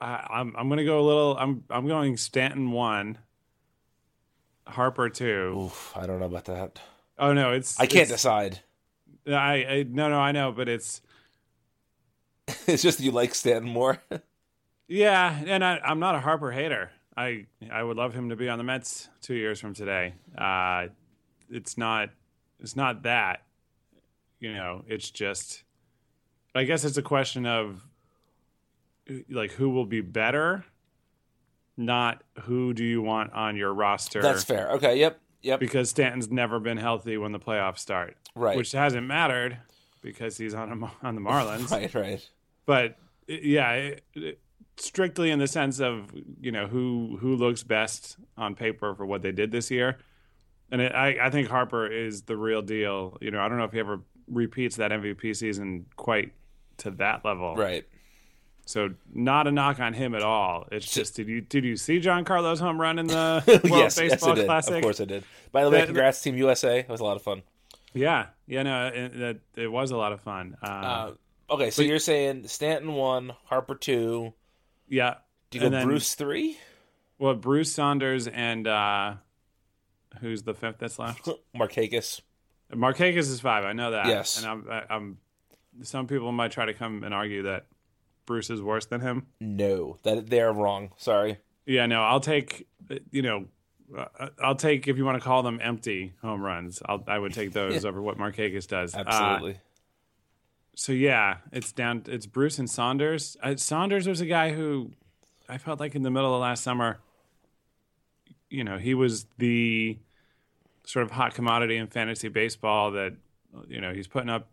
[0.00, 1.36] I, I'm I'm gonna go a little.
[1.38, 3.18] I'm I'm going Stanton one,
[4.66, 5.64] Harper two.
[5.66, 6.80] Oof, I don't know about that.
[7.18, 8.60] Oh no, it's I can't it's- decide.
[9.26, 11.02] I, I no no I know, but it's
[12.66, 13.98] it's just you like Stanton more.
[14.88, 16.90] yeah, and I, I'm not a Harper hater.
[17.16, 20.14] I I would love him to be on the Mets two years from today.
[20.36, 20.86] Uh,
[21.50, 22.10] it's not
[22.60, 23.42] it's not that,
[24.38, 24.84] you know.
[24.86, 25.64] It's just,
[26.54, 27.84] I guess it's a question of
[29.08, 30.64] uh, like who will be better,
[31.76, 34.20] not who do you want on your roster.
[34.22, 34.70] That's fair.
[34.72, 34.98] Okay.
[34.98, 35.20] Yep.
[35.42, 35.58] Yep.
[35.58, 38.58] because Stanton's never been healthy when the playoffs start, Right.
[38.58, 39.56] Which hasn't mattered
[40.02, 41.94] because he's on a, on the Marlins, right.
[41.94, 42.28] Right.
[42.66, 42.90] but
[43.30, 44.40] uh, yeah, it, it-
[44.76, 46.10] strictly in the sense of
[46.40, 49.96] you know who who looks best on paper for what they did this year,
[50.70, 53.16] and it, I I think Harper is the real deal.
[53.22, 56.32] You know, I don't know if he ever repeats that MVP season quite
[56.80, 57.86] to that level, Right.
[58.66, 60.68] So not a knock on him at all.
[60.70, 63.98] It's just did you did you see Giancarlo home run in the World yes.
[63.98, 64.46] Yes, Baseball did.
[64.46, 64.76] Classic?
[64.76, 65.24] Of course, I did.
[65.50, 66.78] By the way, That- congrats, Team USA.
[66.80, 67.42] It was a lot of fun.
[67.94, 70.56] Yeah, yeah, no, it, it, it was a lot of fun.
[70.62, 71.12] Uh, Uh,
[71.54, 74.34] okay, so you're saying Stanton one, Harper two.
[74.88, 75.14] yeah,
[75.50, 76.56] Do you go then- Bruce three?
[77.18, 79.14] Well, Bruce Saunders and uh,
[80.20, 81.28] who's the fifth that's left?
[81.56, 82.20] Markakis.
[82.72, 83.64] Marquez is five.
[83.64, 84.06] I know that.
[84.06, 84.40] Yes.
[84.40, 85.18] and I'm, I, I'm.
[85.82, 87.66] Some people might try to come and argue that
[88.26, 89.26] Bruce is worse than him.
[89.40, 90.90] No, that they're wrong.
[90.96, 91.38] Sorry.
[91.66, 92.66] Yeah, no, I'll take.
[92.90, 93.44] uh, You know,
[93.96, 96.82] uh, I'll take if you want to call them empty home runs.
[96.84, 98.94] I'll, I would take those over what Markakis does.
[98.94, 99.58] Uh, Absolutely.
[100.74, 102.02] so yeah, it's down.
[102.06, 103.36] It's Bruce and Saunders.
[103.42, 104.90] Uh, Saunders was a guy who
[105.48, 106.98] I felt like in the middle of last summer.
[108.48, 109.98] You know, he was the
[110.84, 112.90] sort of hot commodity in fantasy baseball.
[112.92, 113.14] That
[113.68, 114.48] you know he's putting up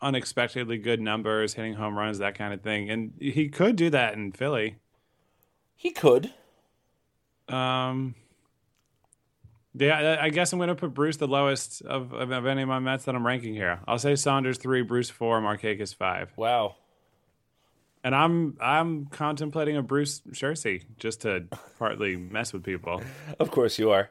[0.00, 4.14] unexpectedly good numbers, hitting home runs, that kind of thing, and he could do that
[4.14, 4.76] in Philly.
[5.76, 6.32] he could.
[7.48, 8.14] Um,
[9.74, 12.68] yeah, I- guess I'm going to put Bruce the lowest of, of, of any of
[12.68, 13.80] my Mets that I'm ranking here.
[13.86, 16.32] I'll say Saunders three, Bruce four, Markakis five.
[16.36, 16.76] Wow.
[18.02, 21.44] And I'm I'm contemplating a Bruce jersey just to
[21.78, 23.02] partly mess with people.
[23.40, 24.10] Of course you are.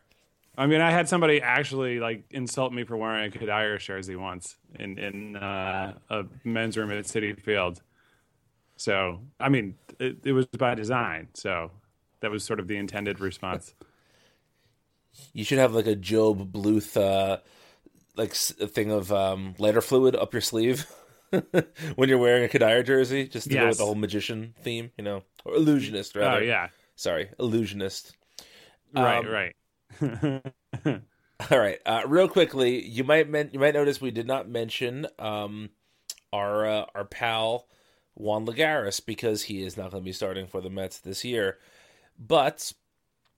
[0.55, 4.55] I mean, I had somebody actually like insult me for wearing a Cuddyer jersey once
[4.79, 7.81] in in uh, a men's room at Citi Field.
[8.75, 11.29] So I mean, it, it was by design.
[11.33, 11.71] So
[12.19, 13.73] that was sort of the intended response.
[15.31, 17.37] You should have like a GOB Bluth, uh,
[18.15, 20.87] like a thing of um, lighter fluid up your sleeve
[21.95, 25.03] when you're wearing a Cuddyer jersey, just to go with the whole magician theme, you
[25.03, 26.37] know, or illusionist rather.
[26.37, 28.15] oh yeah, Sorry, illusionist.
[28.95, 29.55] right, Um, right.
[31.51, 31.79] All right.
[31.85, 35.69] Uh, real quickly, you might men- you might notice we did not mention um,
[36.33, 37.67] our uh, our pal
[38.15, 41.57] Juan Lagares because he is not going to be starting for the Mets this year.
[42.19, 42.73] But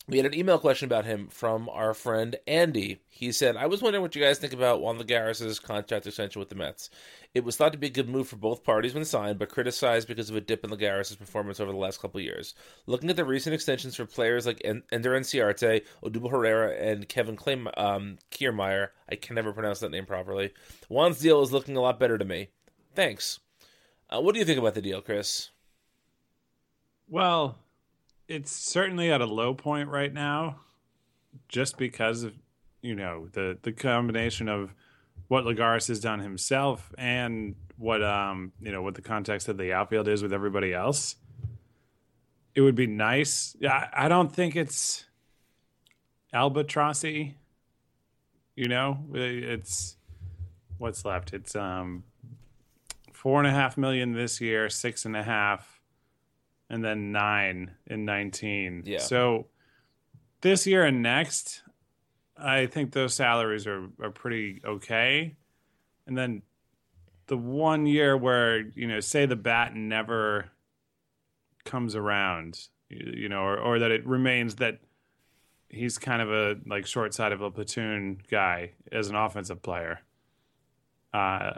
[0.07, 3.01] we had an email question about him from our friend Andy.
[3.09, 6.49] He said, "I was wondering what you guys think about Juan Lagares' contract extension with
[6.49, 6.89] the Mets.
[7.33, 10.07] It was thought to be a good move for both parties when signed, but criticized
[10.07, 12.53] because of a dip in Lagares' performance over the last couple years.
[12.85, 17.35] Looking at the recent extensions for players like En- Ender Inciarte, Odubel Herrera, and Kevin
[17.35, 20.53] Clay- um, Kiermaier, I can never pronounce that name properly.
[20.87, 22.49] Juan's deal is looking a lot better to me.
[22.93, 23.39] Thanks.
[24.09, 25.49] Uh, what do you think about the deal, Chris?
[27.07, 27.57] Well,
[28.27, 30.59] it's certainly at a low point right now,
[31.47, 32.33] just because of
[32.81, 34.73] you know the the combination of
[35.27, 39.73] what Lagares has done himself and what um you know what the context of the
[39.73, 41.15] outfield is with everybody else.
[42.53, 43.55] It would be nice.
[43.67, 45.05] I I don't think it's
[46.33, 47.35] albatrossy.
[48.55, 49.97] You know, it's
[50.77, 51.33] what's left.
[51.33, 52.03] It's um
[53.11, 55.74] four and a half million this year, six and a half
[56.69, 58.83] and then nine in 19.
[58.85, 58.99] Yeah.
[58.99, 59.47] So
[60.41, 61.63] this year and next,
[62.37, 65.35] I think those salaries are, are pretty okay.
[66.07, 66.41] And then
[67.27, 70.51] the one year where, you know, say the bat never
[71.63, 74.79] comes around, you, you know, or, or that it remains that
[75.69, 80.01] he's kind of a like short side of a platoon guy as an offensive player.
[81.13, 81.53] Uh,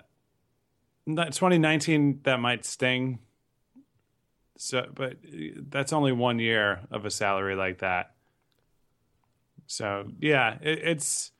[1.07, 3.19] that 2019 that might sting
[4.57, 8.11] so, but uh, that's only one year of a salary like that.
[9.67, 11.31] So, yeah, it, it's.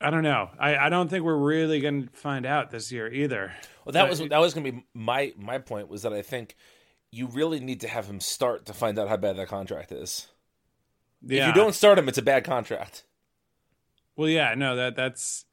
[0.00, 0.50] I don't know.
[0.58, 3.52] I, I don't think we're really going to find out this year either.
[3.84, 6.22] Well, that But was that was going to be my my point was that I
[6.22, 6.54] think
[7.10, 10.28] you really need to have him start to find out how bad that contract is.
[11.22, 11.42] Yeah.
[11.42, 13.04] If you don't start him, it's a bad contract.
[14.14, 15.46] Well, yeah, no, that that's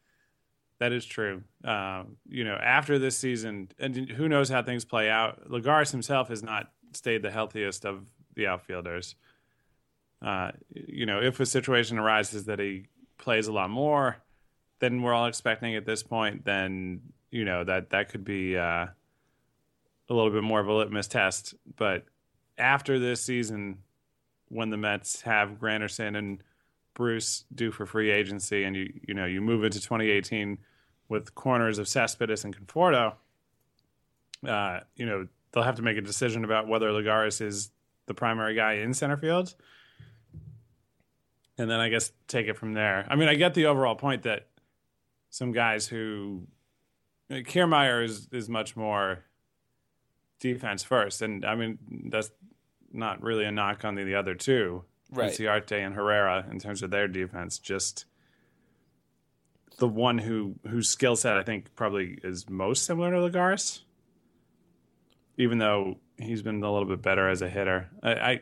[0.79, 1.43] That is true.
[1.63, 5.49] Uh, you know, after this season, and who knows how things play out.
[5.49, 8.05] Lagares himself has not stayed the healthiest of
[8.35, 9.15] the outfielders.
[10.21, 14.17] Uh, you know, if a situation arises that he plays a lot more
[14.79, 17.01] than we're all expecting at this point, then
[17.31, 18.87] you know that that could be uh,
[20.09, 21.55] a little bit more of a litmus test.
[21.77, 22.05] But
[22.57, 23.79] after this season,
[24.49, 26.43] when the Mets have Granderson and
[26.95, 30.57] Bruce due for free agency, and you you know you move into 2018
[31.07, 33.13] with corners of Cespedes and Conforto,
[34.47, 37.69] uh, you know they'll have to make a decision about whether Lagares is
[38.07, 39.53] the primary guy in center field,
[41.59, 43.05] and then I guess take it from there.
[43.07, 44.47] I mean, I get the overall point that
[45.29, 46.47] some guys who
[47.29, 49.25] Kiermaier is is much more
[50.39, 51.77] defense first, and I mean
[52.09, 52.31] that's
[52.91, 54.85] not really a knock on the, the other two
[55.15, 55.31] Right.
[55.31, 57.57] Inciarte and Herrera in terms of their defense.
[57.59, 58.05] Just
[59.77, 63.81] the one who whose skill set I think probably is most similar to Lagares,
[65.37, 67.89] even though he's been a little bit better as a hitter.
[68.01, 68.39] I, I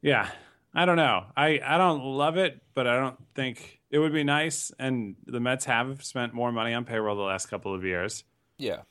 [0.00, 0.28] yeah,
[0.74, 1.26] I don't know.
[1.36, 4.70] I I don't love it, but I don't think it would be nice.
[4.78, 8.24] And the Mets have spent more money on payroll the last couple of years.
[8.58, 8.82] Yeah.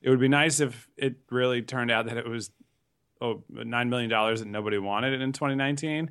[0.00, 2.50] It would be nice if it really turned out that it was
[3.22, 6.10] oh, nine million dollars that nobody wanted in 2019.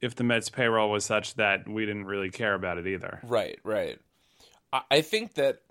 [0.00, 3.18] If the Mets payroll was such that we didn't really care about it either.
[3.24, 3.98] Right, right.
[4.90, 5.62] I, think that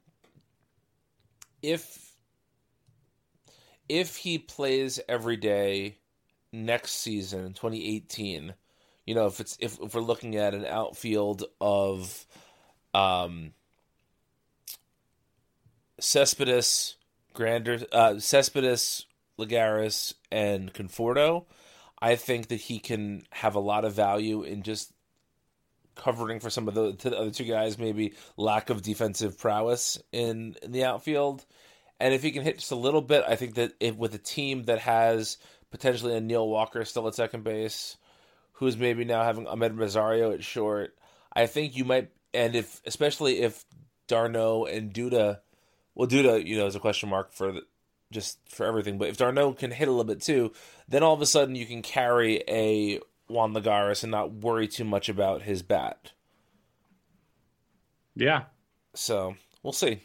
[1.62, 2.16] if
[3.88, 6.00] if he plays every day
[6.52, 8.56] next season in 2018,
[9.06, 12.26] you know, if it's if, if we're looking at an outfield of
[12.96, 13.54] um
[16.00, 16.96] Cespedes,
[17.34, 19.06] Grander, uh, Cespedes,
[19.40, 21.46] Lagares, and Conforto,
[22.02, 24.92] I think that he can have a lot of value in just
[25.96, 30.56] covering for some of the, the other two guys, maybe lack of defensive prowess in,
[30.62, 31.46] in the outfield.
[32.00, 34.20] And if he can hit just a little bit, I think that if with a
[34.20, 35.38] team that has
[35.72, 37.98] potentially a Neil Walker still at second base,
[38.54, 40.96] who's maybe now having Amed Rosario at short,
[41.34, 43.66] I think you might, and if especially if
[44.08, 45.40] d'Arnaud and Duda,
[45.94, 47.62] well, Duda, you know, is a question mark for the,
[48.12, 48.98] just for everything.
[48.98, 50.52] But if d'Arnaud can hit a little bit too,
[50.88, 54.84] then all of a sudden you can carry a Juan Lagares and not worry too
[54.84, 56.12] much about his bat.
[58.16, 58.44] Yeah.
[58.94, 60.00] So we'll see.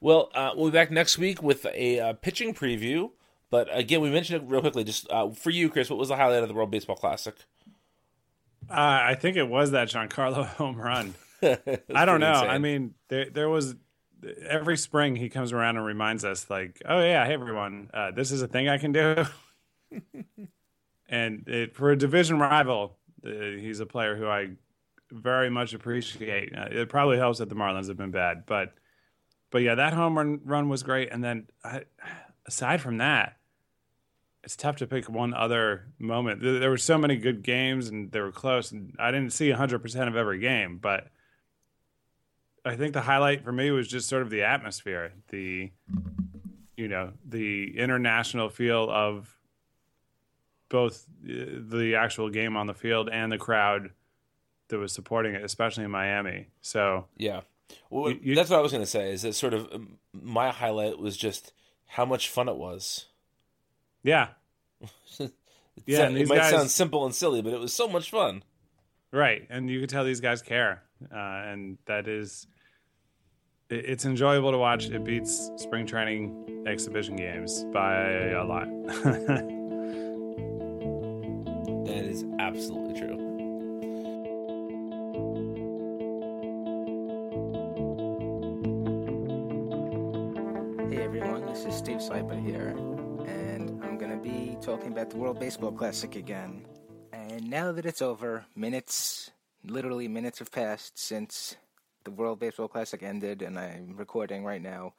[0.00, 3.10] Well, uh, we'll be back next week with a uh, pitching preview.
[3.50, 4.84] But again, we mentioned it real quickly.
[4.84, 7.34] Just uh, for you, Chris, what was the highlight of the World Baseball Classic?
[8.68, 11.14] Uh, I think it was that Giancarlo home run.
[11.42, 12.32] I don't know.
[12.32, 12.50] insane.
[12.50, 13.76] I mean, there there was
[14.46, 18.32] every spring he comes around and reminds us, like, oh yeah, hey everyone, uh, this
[18.32, 19.24] is a thing I can do.
[21.08, 24.50] and it, for a division rival, uh, he's a player who I
[25.10, 26.56] very much appreciate.
[26.56, 28.74] Uh, it probably helps that the Marlins have been bad, but
[29.50, 31.12] but yeah, that home run run was great.
[31.12, 31.82] And then I,
[32.46, 33.36] aside from that,
[34.42, 36.42] it's tough to pick one other moment.
[36.42, 38.72] There, there were so many good games, and they were close.
[38.72, 41.08] And I didn't see 100 percent of every game, but
[42.66, 45.70] I think the highlight for me was just sort of the atmosphere, the
[46.76, 49.34] you know the international feel of
[50.68, 51.32] both uh,
[51.68, 53.90] the actual game on the field and the crowd
[54.68, 56.48] that was supporting it, especially in Miami.
[56.60, 57.42] So Yeah.
[57.90, 59.12] Well, You- that's what I was going to say.
[59.12, 61.52] Is that sort of um, my highlight was just
[61.86, 63.06] how much fun it was.
[64.02, 64.28] yeah,
[65.20, 65.32] It
[65.86, 68.42] Yeah, and it might guys- sound simple and silly, but it was so much fun.
[69.12, 72.46] Right, and you could tell these guys care, uh, and that is,
[73.70, 74.88] it's enjoyable to watch.
[74.90, 78.68] It beats spring training exhibition games by a lot.
[81.86, 83.16] That is absolutely true.
[90.90, 92.68] Hey everyone, this is Steve Sypa here,
[93.26, 96.66] and I'm gonna be talking about the World Baseball Classic again.
[97.12, 99.30] And now that it's over, minutes,
[99.64, 101.56] literally minutes have passed since
[102.06, 104.94] the World Baseball Classic ended, and I'm recording right now.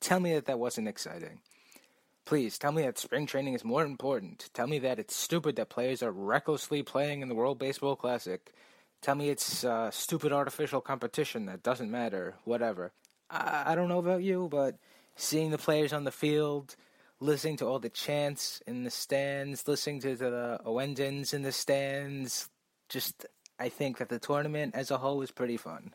[0.00, 1.40] Tell me that that wasn't exciting.
[2.24, 4.50] Please tell me that spring training is more important.
[4.52, 8.52] Tell me that it's stupid that players are recklessly playing in the World Baseball Classic.
[9.00, 12.34] Tell me it's uh, stupid artificial competition that doesn't matter.
[12.44, 12.92] Whatever.
[13.30, 14.76] I, I don't know about you, but
[15.16, 16.76] seeing the players on the field,
[17.20, 22.48] listening to all the chants in the stands, listening to the ouendans in the stands,
[22.88, 23.26] just
[23.58, 25.94] I think that the tournament as a whole was pretty fun.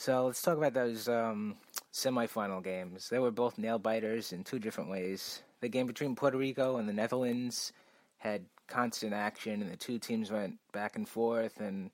[0.00, 1.56] So let's talk about those um,
[1.92, 3.08] semifinal games.
[3.08, 5.42] They were both nail biters in two different ways.
[5.60, 7.72] The game between Puerto Rico and the Netherlands
[8.18, 11.58] had constant action, and the two teams went back and forth.
[11.58, 11.90] And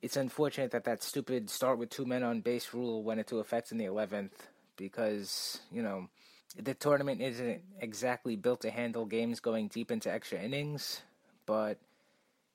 [0.00, 3.72] it's unfortunate that that stupid start with two men on base rule went into effect
[3.72, 4.30] in the 11th
[4.76, 6.08] because, you know,
[6.56, 11.02] the tournament isn't exactly built to handle games going deep into extra innings,
[11.44, 11.80] but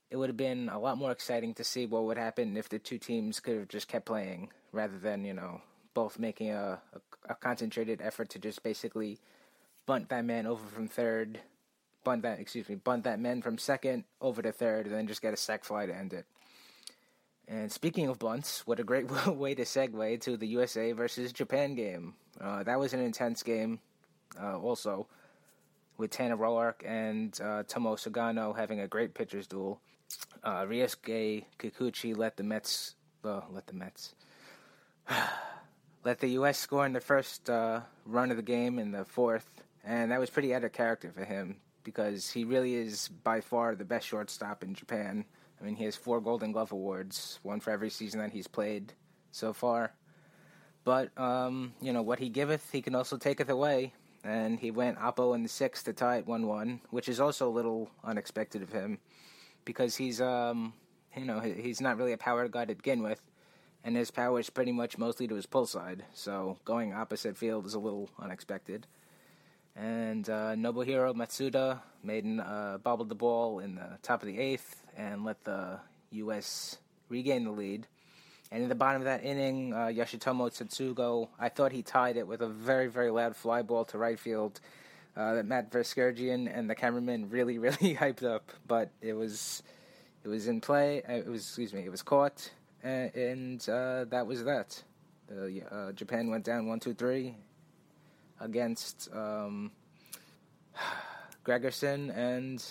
[0.09, 2.79] it would have been a lot more exciting to see what would happen if the
[2.79, 5.61] two teams could have just kept playing rather than, you know,
[5.93, 9.19] both making a, a, a concentrated effort to just basically
[9.85, 11.39] bunt that man over from third,
[12.03, 15.21] bunt that, excuse me, bunt that man from second over to third, and then just
[15.21, 16.25] get a sac fly to end it.
[17.47, 21.75] And speaking of bunts, what a great way to segue to the USA versus Japan
[21.75, 22.15] game.
[22.39, 23.79] Uh, that was an intense game,
[24.41, 25.07] uh, also,
[25.97, 29.79] with Tanner Roark and uh, Tomo Sugano having a great pitcher's duel.
[30.43, 34.15] Uh, Ryosuke Kikuchi let the Mets, well, let the Mets,
[36.03, 36.57] let the U.S.
[36.57, 39.49] score in the first uh, run of the game in the fourth,
[39.83, 43.75] and that was pretty out of character for him because he really is by far
[43.75, 45.25] the best shortstop in Japan.
[45.59, 48.93] I mean, he has four Golden Glove awards, one for every season that he's played
[49.31, 49.93] so far.
[50.83, 53.93] But um, you know what he giveth, he can also taketh away,
[54.23, 57.51] and he went Oppo in the sixth to tie it one-one, which is also a
[57.51, 58.99] little unexpected of him,
[59.63, 60.73] because he's um,
[61.15, 63.21] you know he's not really a power guy to begin with,
[63.83, 66.03] and his power is pretty much mostly to his pull side.
[66.13, 68.87] So going opposite field is a little unexpected.
[69.75, 74.83] And uh, Nobuhiro Matsuda made uh, bobbled the ball in the top of the eighth
[74.95, 75.79] and let the
[76.11, 76.77] U.S.
[77.09, 77.87] regain the lead.
[78.51, 82.27] And in the bottom of that inning, uh, Yoshitomo Tsutsugo, I thought he tied it
[82.27, 84.61] with a very, very loud fly ball to right field
[85.17, 88.51] uh, that Matt Vasgersian and the cameraman really, really hyped up.
[88.67, 89.63] But it was,
[90.23, 91.01] it was in play.
[91.01, 92.51] Uh, it was, excuse me, it was caught,
[92.83, 94.83] and, uh, that was that.
[95.31, 97.35] Uh, Japan went down one, two, three
[98.39, 99.71] against um,
[101.45, 102.63] Gregerson, and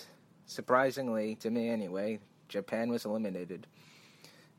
[0.45, 3.67] surprisingly, to me anyway, Japan was eliminated.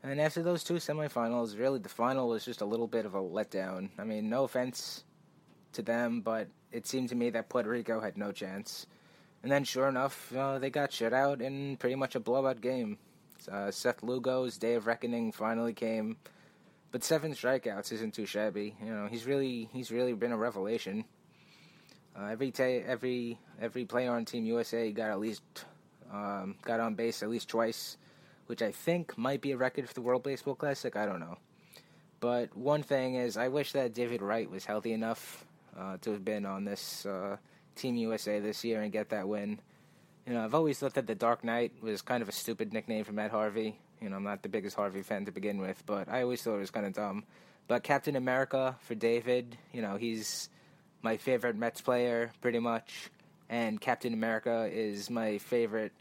[0.03, 3.21] And after those two semifinals, really the final was just a little bit of a
[3.21, 3.89] letdown.
[3.97, 5.03] I mean, no offense
[5.73, 8.85] to them, but it seemed to me that Puerto Rico had no chance.
[9.41, 12.97] And then, sure enough, uh, they got shut out in pretty much a blowout game.
[13.47, 16.17] Uh, Seth Lugo's day of reckoning finally came,
[16.91, 18.75] but seven strikeouts isn't too shabby.
[18.83, 21.05] You know, he's really he's really been a revelation.
[22.17, 25.43] Uh, every ta- every every player on Team USA got at least
[26.11, 27.97] um, got on base at least twice
[28.47, 30.95] which I think might be a record for the World Baseball Classic.
[30.95, 31.37] I don't know.
[32.19, 35.45] But one thing is, I wish that David Wright was healthy enough
[35.77, 37.37] uh, to have been on this uh,
[37.75, 39.59] Team USA this year and get that win.
[40.25, 43.03] You know, I've always thought that the Dark Knight was kind of a stupid nickname
[43.03, 43.77] for Matt Harvey.
[44.01, 46.55] You know, I'm not the biggest Harvey fan to begin with, but I always thought
[46.55, 47.23] it was kind of dumb.
[47.67, 50.49] But Captain America for David, you know, he's
[51.01, 53.11] my favorite Mets player, pretty much.
[53.49, 55.91] And Captain America is my favorite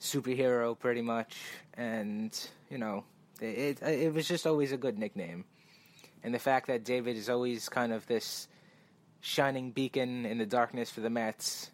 [0.00, 1.36] superhero pretty much,
[1.74, 2.36] and
[2.70, 3.04] you know,
[3.40, 5.44] it, it it was just always a good nickname,
[6.22, 8.48] and the fact that David is always kind of this
[9.20, 11.70] shining beacon in the darkness for the Mets,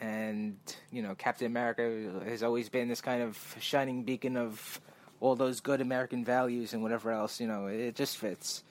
[0.00, 0.56] and
[0.90, 4.80] you know, Captain America has always been this kind of shining beacon of
[5.20, 7.40] all those good American values and whatever else.
[7.40, 8.64] You know, it just fits.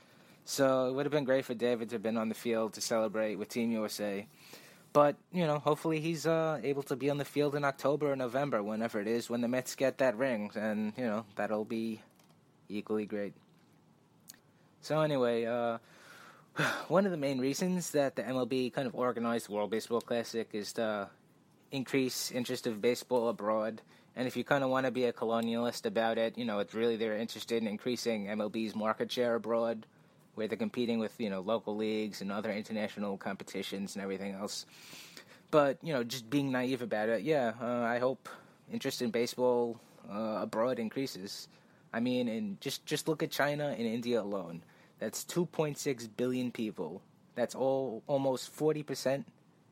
[0.46, 2.82] So it would have been great for David to have been on the field to
[2.82, 4.26] celebrate with Team USA.
[4.92, 8.16] But you know, hopefully he's uh, able to be on the field in October or
[8.16, 12.02] November, whenever it is, when the Mets get that ring, and you know that'll be
[12.68, 13.34] equally great.
[14.82, 15.78] So anyway, uh,
[16.88, 20.50] one of the main reasons that the MLB kind of organized the World Baseball Classic
[20.54, 21.10] is to
[21.72, 23.82] increase interest of baseball abroad.
[24.16, 26.74] And if you kind of want to be a colonialist about it, you know, it's
[26.74, 29.86] really they're interested in increasing MLB's market share abroad
[30.36, 34.66] where they're competing with you know local leagues and other international competitions and everything else.
[35.52, 38.30] But you know, just being naive about it, yeah, uh, I hope
[38.72, 41.48] interest in baseball uh, abroad increases.
[41.92, 44.64] I mean, and just just look at China and India alone.
[45.00, 47.02] That's 2.6 billion people.
[47.36, 49.28] That's all almost 40 percent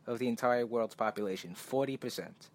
[0.07, 1.53] of the entire world's population.
[1.53, 2.49] 40 percent.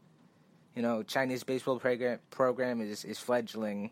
[0.74, 3.90] You know, China's baseball program program is is fledgling,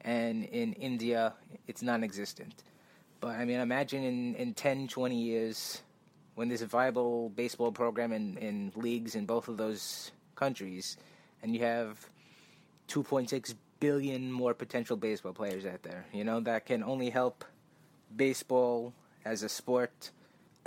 [0.00, 1.34] and in India,
[1.66, 2.64] it's non-existent.
[3.20, 5.82] But I mean, imagine in, in 10, 20 years
[6.34, 10.96] when there's a viable baseball program in, in leagues in both of those countries,
[11.42, 12.08] and you have
[12.88, 17.44] 2.6 billion more potential baseball players out there, you know, that can only help
[18.16, 18.92] baseball
[19.24, 20.10] as a sport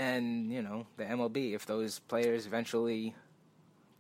[0.02, 3.14] and, you know, the MLB if those players eventually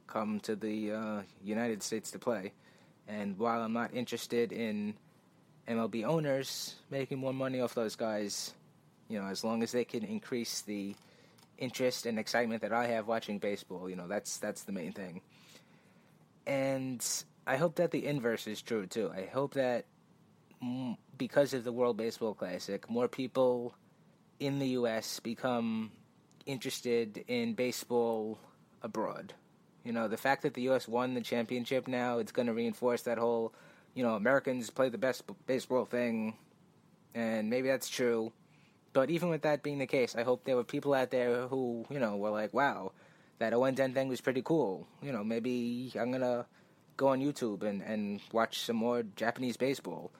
[0.07, 2.53] come to the uh, United States to play.
[3.07, 4.95] And while I'm not interested in
[5.67, 8.55] MLB owners making more money off those guys,
[9.09, 10.95] you know, as long as they can increase the
[11.59, 15.21] interest and excitement that I have watching baseball, you know, that's that's the main thing.
[16.47, 17.05] And
[17.45, 19.11] I hope that the inverse is true too.
[19.15, 19.85] I hope that
[21.19, 23.75] because of the World Baseball Classic, more people
[24.41, 25.19] in the U.S.
[25.19, 25.91] become
[26.47, 28.39] interested in baseball
[28.81, 29.33] abroad.
[29.85, 30.87] You know, the fact that the U.S.
[30.87, 33.53] won the championship now, it's going to reinforce that whole,
[33.93, 36.35] you know, Americans play the best baseball thing,
[37.13, 38.33] and maybe that's true.
[38.93, 41.85] But even with that being the case, I hope there were people out there who,
[41.89, 42.91] you know, were like, wow,
[43.37, 44.87] that O&N thing was pretty cool.
[45.01, 46.45] You know, maybe I'm going to
[46.97, 50.11] go on YouTube and, and watch some more Japanese baseball.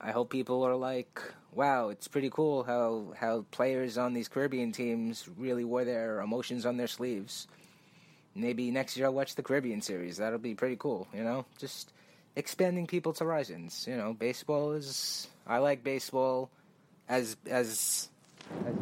[0.00, 1.20] I hope people are like,
[1.52, 6.64] wow, it's pretty cool how, how players on these Caribbean teams really wore their emotions
[6.64, 7.48] on their sleeves.
[8.34, 10.18] Maybe next year I'll watch the Caribbean series.
[10.18, 11.44] That'll be pretty cool, you know?
[11.58, 11.92] Just
[12.36, 13.86] expanding people's horizons.
[13.88, 15.26] You know, baseball is.
[15.46, 16.50] I like baseball
[17.08, 18.08] as as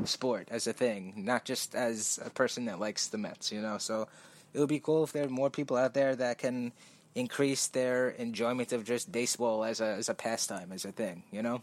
[0.02, 3.62] a sport, as a thing, not just as a person that likes the Mets, you
[3.62, 3.78] know?
[3.78, 4.08] So
[4.52, 6.72] it would be cool if there are more people out there that can
[7.16, 11.42] increase their enjoyment of just baseball as a as a pastime, as a thing, you
[11.42, 11.62] know.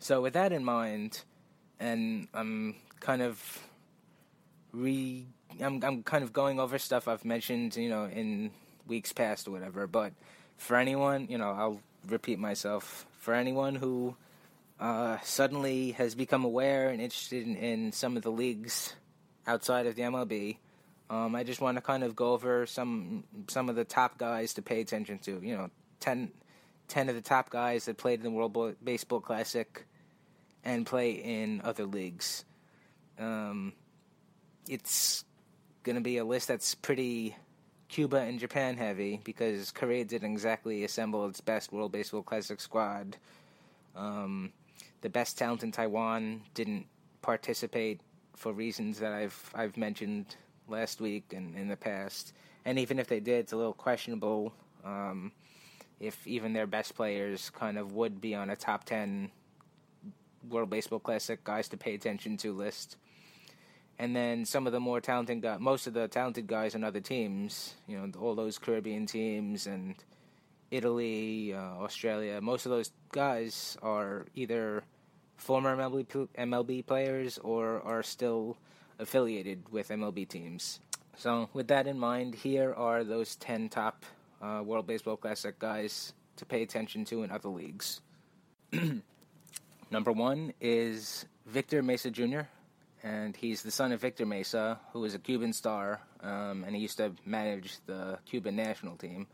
[0.00, 1.22] So with that in mind,
[1.78, 3.38] and I'm kind of
[4.72, 5.24] re
[5.62, 8.50] I'm I'm kind of going over stuff I've mentioned, you know, in
[8.86, 9.86] weeks past or whatever.
[9.86, 10.12] But
[10.56, 13.06] for anyone, you know, I'll repeat myself.
[13.20, 14.16] For anyone who
[14.80, 18.96] uh, suddenly has become aware and interested in, in, some of the leagues
[19.46, 20.56] outside of the MLB,
[21.12, 24.54] um, I just want to kind of go over some some of the top guys
[24.54, 25.40] to pay attention to.
[25.42, 26.32] You know, 10,
[26.88, 29.84] 10 of the top guys that played in the World Baseball Classic
[30.64, 32.46] and play in other leagues.
[33.18, 33.74] Um,
[34.66, 35.26] it's
[35.82, 37.36] going to be a list that's pretty
[37.88, 43.18] Cuba and Japan heavy because Korea didn't exactly assemble its best World Baseball Classic squad.
[43.94, 44.54] Um,
[45.02, 46.86] the best talent in Taiwan didn't
[47.20, 48.00] participate
[48.34, 50.36] for reasons that I've I've mentioned
[50.68, 52.32] last week and in the past.
[52.64, 54.52] And even if they did, it's a little questionable
[54.84, 55.32] um,
[56.00, 59.30] if even their best players kind of would be on a top 10
[60.48, 62.96] World Baseball Classic guys to pay attention to list.
[63.98, 67.00] And then some of the more talented guys, most of the talented guys on other
[67.00, 69.94] teams, you know, all those Caribbean teams and
[70.70, 74.82] Italy, uh, Australia, most of those guys are either
[75.36, 78.56] former MLB, MLB players or are still
[79.02, 80.80] affiliated with MLB teams.
[81.16, 84.04] So, with that in mind, here are those 10 top
[84.40, 88.00] uh, World Baseball Classic guys to pay attention to in other leagues.
[89.90, 92.42] Number one is Victor Mesa Jr.,
[93.02, 96.80] and he's the son of Victor Mesa, who is a Cuban star, um, and he
[96.80, 99.26] used to manage the Cuban national team.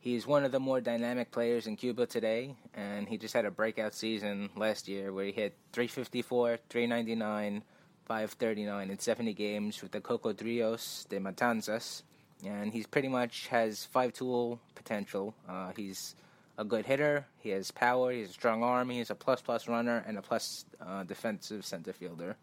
[0.00, 3.50] He's one of the more dynamic players in Cuba today, and he just had a
[3.50, 7.62] breakout season last year where he hit 354, 399,
[8.10, 12.02] 539 in 70 games with the Cocodrilos de Matanzas,
[12.44, 15.32] and he's pretty much has five tool potential.
[15.48, 16.16] Uh, he's
[16.58, 17.24] a good hitter.
[17.38, 18.10] He has power.
[18.10, 18.90] He has a strong arm.
[18.90, 22.34] He's a plus plus runner and a plus uh, defensive center fielder.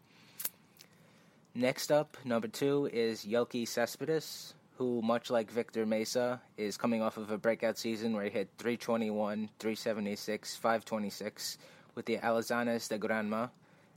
[1.54, 7.18] Next up, number two is Yoelqui Cespedes, who, much like Victor Mesa, is coming off
[7.18, 11.58] of a breakout season where he hit 321, 376, 526
[11.94, 13.50] with the Alazanes de Granma,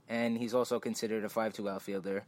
[0.08, 2.24] and he's also considered a 5-2 outfielder.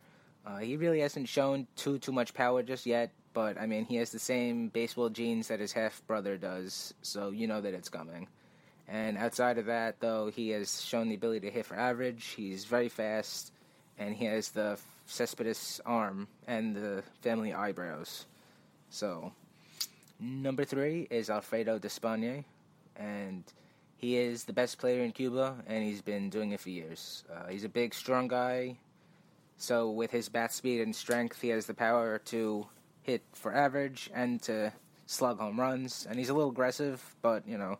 [0.47, 3.97] Uh, he really hasn't shown too too much power just yet, but I mean he
[3.97, 7.89] has the same baseball genes that his half brother does, so you know that it's
[7.89, 8.29] coming.
[8.87, 12.27] And outside of that, though, he has shown the ability to hit for average.
[12.37, 13.53] He's very fast,
[13.99, 18.27] and he has the Cespedes arm and the family eyebrows.
[18.91, 19.33] So,
[20.21, 22.45] number three is Alfredo Despaigne,
[22.97, 23.45] and
[24.05, 27.25] he is the best player in Cuba, and he's been doing it for years.
[27.33, 28.77] Uh, he's a big, strong guy.
[29.57, 32.67] So, with his bat speed and strength, he has the power to
[33.03, 34.73] hit for average and to
[35.07, 36.07] slug home runs.
[36.09, 37.79] And he's a little aggressive, but, you know,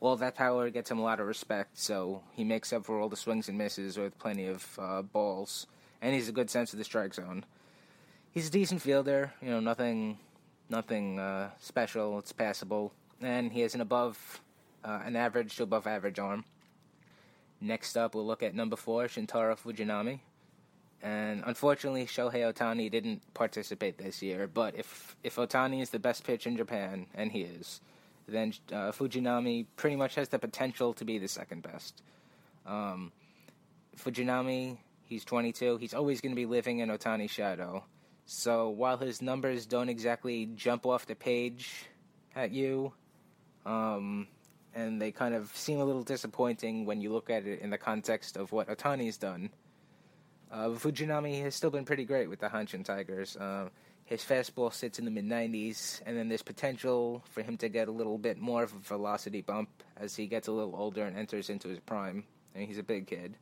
[0.00, 1.78] all that power gets him a lot of respect.
[1.78, 5.66] So, he makes up for all the swings and misses with plenty of uh, balls
[6.00, 7.44] and he's a good sense of the strike zone.
[8.30, 10.18] He's a decent fielder, you know, nothing,
[10.68, 12.18] nothing uh, special.
[12.18, 14.40] It's passable, and he has an above,
[14.86, 16.44] uh, an average to above average arm.
[17.60, 20.20] Next up, we'll look at number four, Shintaro Fujinami.
[21.02, 24.46] And unfortunately, Shohei Ohtani didn't participate this year.
[24.46, 27.80] But if if Ohtani is the best pitcher in Japan, and he is,
[28.28, 32.02] then uh, Fujinami pretty much has the potential to be the second best.
[32.64, 33.12] Um,
[33.98, 35.76] Fujinami He's 22.
[35.76, 37.84] He's always going to be living in Ohtani's shadow.
[38.26, 41.86] So while his numbers don't exactly jump off the page
[42.34, 42.92] at you,
[43.64, 44.26] um,
[44.76, 47.78] and they kind of seem a little disappointing when you look at it in the
[47.78, 49.50] context of what Otani's done,
[50.52, 53.36] uh, Fujinami has still been pretty great with the Hanshin Tigers.
[53.36, 53.70] Uh,
[54.04, 57.88] His fastball sits in the mid 90s, and then there's potential for him to get
[57.88, 61.16] a little bit more of a velocity bump as he gets a little older and
[61.16, 62.22] enters into his prime.
[62.54, 63.34] I mean, he's a big kid.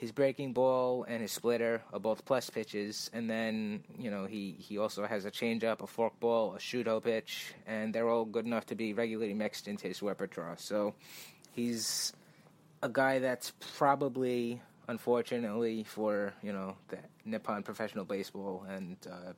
[0.00, 4.56] His breaking ball and his splitter are both plus pitches, and then you know he
[4.58, 8.64] he also has a changeup, a forkball, a shootout pitch, and they're all good enough
[8.68, 10.56] to be regularly mixed into his repertoire.
[10.56, 10.94] So
[11.52, 12.14] he's
[12.82, 16.96] a guy that's probably, unfortunately for you know the
[17.26, 19.34] Nippon professional baseball and uh,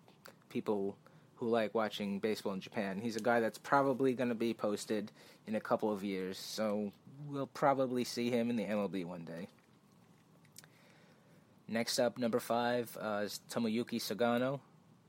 [0.49, 0.97] people
[1.35, 5.11] who like watching baseball in Japan, he's a guy that's probably going to be posted
[5.49, 6.39] in a couple of years.
[6.39, 6.93] So
[7.27, 9.49] we'll probably see him in the MLB one day.
[11.69, 14.61] Next up, number five uh, is Tomoyuki Sugano.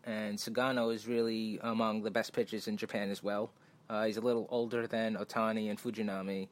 [0.06, 3.52] And Sugano is really among the best pitchers in Japan as well.
[3.90, 6.48] Uh, he's a little older than Otani and Fujinami,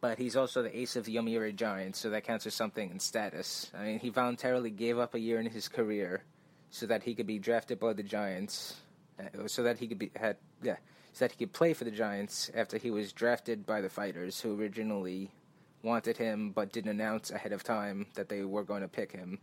[0.00, 3.00] but he's also the ace of the Yomiuri Giants, so that counts as something in
[3.00, 3.70] status.
[3.74, 6.22] I mean, he voluntarily gave up a year in his career
[6.70, 8.74] so that he could be drafted by the Giants,
[9.18, 10.76] uh, so that he could be had yeah,
[11.12, 14.40] so that he could play for the Giants after he was drafted by the Fighters,
[14.40, 15.30] who originally
[15.84, 19.38] wanted him but didn't announce ahead of time that they were going to pick him.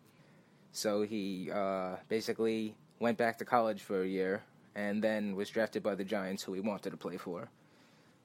[0.71, 4.43] So he uh, basically went back to college for a year
[4.75, 7.49] and then was drafted by the Giants, who he wanted to play for.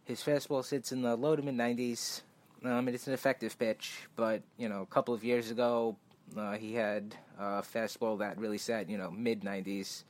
[0.04, 2.22] His fastball sits in the low to mid 90s.
[2.64, 5.96] Um, it's an effective pitch, but you know, a couple of years ago,
[6.36, 10.04] uh, he had a fastball that really sat, you know, mid 90s,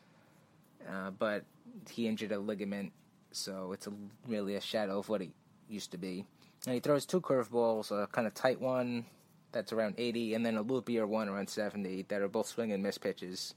[0.88, 1.44] uh, but
[1.90, 2.92] he injured a ligament,
[3.32, 3.92] so it's a,
[4.28, 5.32] really a shadow of what he
[5.68, 6.24] used to be.
[6.66, 9.06] And he throws two curveballs, a kind of tight one
[9.52, 12.82] that's around 80, and then a loopier one around 70 that are both swing and
[12.82, 13.54] miss pitches.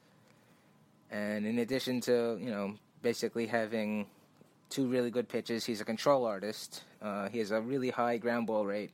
[1.10, 4.06] And in addition to, you know, basically having
[4.70, 6.84] two really good pitches, he's a control artist.
[7.02, 8.92] Uh, he has a really high ground ball rate.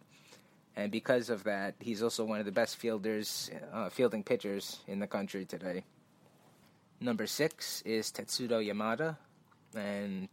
[0.77, 4.99] And because of that, he's also one of the best fielders, uh, fielding pitchers in
[4.99, 5.83] the country today.
[7.01, 9.17] Number six is Tetsuto Yamada.
[9.75, 10.29] And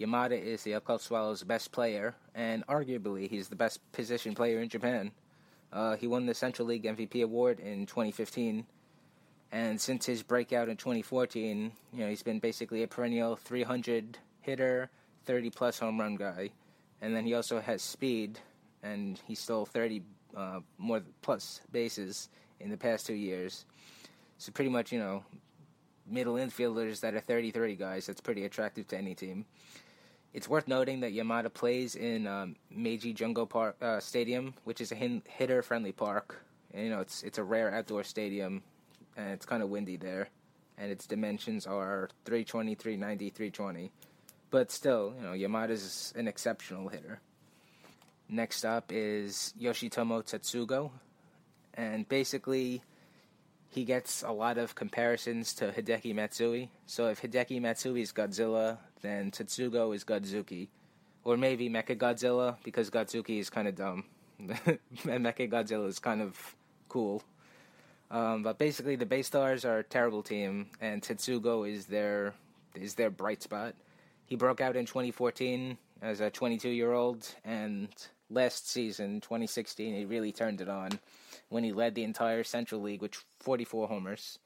[0.00, 4.68] Yamada is the Yakult Swallows' best player, and arguably he's the best position player in
[4.68, 5.12] Japan.
[5.72, 8.66] Uh, he won the Central League MVP award in 2015,
[9.52, 14.90] and since his breakout in 2014, you know he's been basically a perennial 300 hitter,
[15.26, 16.50] 30 plus home run guy,
[17.00, 18.40] and then he also has speed,
[18.82, 20.02] and he stole 30
[20.36, 22.28] uh, more plus bases
[22.60, 23.64] in the past two years.
[24.38, 25.22] So pretty much, you know,
[26.06, 28.06] middle infielders that are 30-30 guys.
[28.06, 29.46] That's pretty attractive to any team.
[30.34, 34.90] It's worth noting that Yamada plays in um, Meiji Jingu Park uh, Stadium, which is
[34.90, 36.44] a hin- hitter-friendly park.
[36.72, 38.64] And, you know, it's it's a rare outdoor stadium,
[39.16, 40.28] and it's kind of windy there.
[40.76, 43.92] And its dimensions are 320, 390, 320.
[44.50, 47.20] But still, you know, Yamada's an exceptional hitter.
[48.28, 50.90] Next up is Yoshitomo Tsutsugo,
[51.74, 52.82] and basically
[53.70, 56.70] he gets a lot of comparisons to Hideki Matsui.
[56.86, 60.68] So if Hideki Matsui is Godzilla, then Tsutsugo is Godzooky.
[61.24, 64.04] Or maybe Mecha Godzilla, because Godzooky is kind of dumb.
[64.38, 66.56] and Mecha Godzilla is kind of
[66.88, 67.22] cool.
[68.10, 72.34] Um, but basically, the Baystars are a terrible team, and Tsutsugo is their
[72.74, 73.74] is their bright spot.
[74.26, 77.88] He broke out in 2014 as a 22 year old, and
[78.30, 80.90] last season, 2016, he really turned it on
[81.48, 84.38] when he led the entire Central League with 44 homers.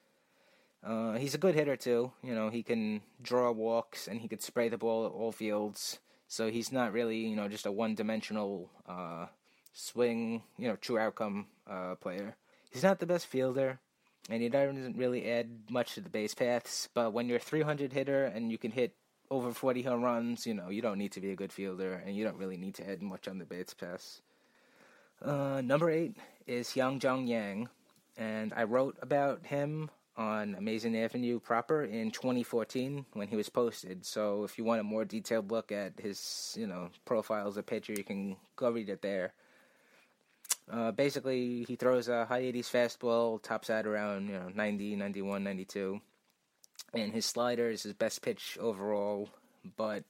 [0.84, 2.12] Uh, he's a good hitter too.
[2.22, 5.98] You know, he can draw walks and he could spray the ball at all fields.
[6.28, 9.26] So he's not really, you know, just a one-dimensional uh,
[9.72, 12.36] swing, you know, true outcome uh, player.
[12.70, 13.78] He's not the best fielder,
[14.28, 16.88] and he doesn't really add much to the base paths.
[16.92, 18.94] But when you're a 300 hitter and you can hit
[19.30, 22.14] over 40 home runs, you know, you don't need to be a good fielder, and
[22.14, 24.20] you don't really need to add much on the base paths.
[25.22, 26.16] Uh, number eight
[26.46, 27.68] is Yang Jong Yang,
[28.18, 34.04] and I wrote about him on Amazin' Avenue proper in 2014 when he was posted.
[34.04, 37.62] So if you want a more detailed look at his, you know, profile as a
[37.62, 39.32] pitcher, you can go read it there.
[40.70, 45.44] Uh, basically, he throws a high 80s fastball, tops out around you know 90, 91,
[45.44, 46.00] 92,
[46.92, 49.30] and his slider is his best pitch overall.
[49.76, 50.04] But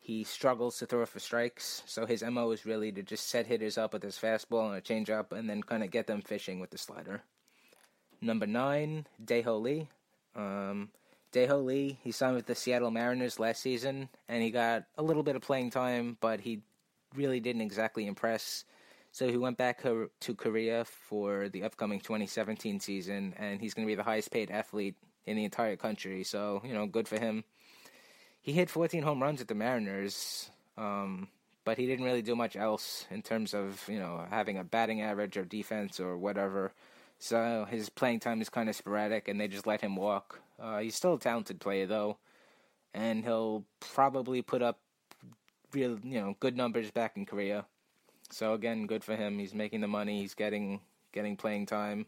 [0.00, 3.78] he struggles to throw for strikes, so his MO is really to just set hitters
[3.78, 6.70] up with his fastball and a changeup and then kind of get them fishing with
[6.70, 7.22] the slider.
[8.20, 9.88] Number nine, Dae-Ho Lee.
[10.34, 10.90] Um,
[11.32, 15.22] Dae-Ho Lee, he signed with the Seattle Mariners last season, and he got a little
[15.22, 16.62] bit of playing time, but he
[17.14, 18.64] really didn't exactly impress.
[19.12, 23.90] So he went back to Korea for the upcoming 2017 season, and he's going to
[23.90, 24.96] be the highest paid athlete
[25.26, 26.24] in the entire country.
[26.24, 27.44] So, you know, good for him
[28.44, 31.28] he hit 14 home runs at the Mariners, um,
[31.64, 35.00] but he didn't really do much else in terms of you know having a batting
[35.00, 36.72] average or defense or whatever.
[37.18, 40.40] So his playing time is kind of sporadic, and they just let him walk.
[40.60, 42.18] Uh, he's still a talented player, though,
[42.92, 44.78] and he'll probably put up
[45.72, 47.66] real, you know, good numbers back in Korea.
[48.30, 49.38] So again, good for him.
[49.38, 50.20] He's making the money.
[50.20, 50.80] He's getting
[51.12, 52.06] getting playing time,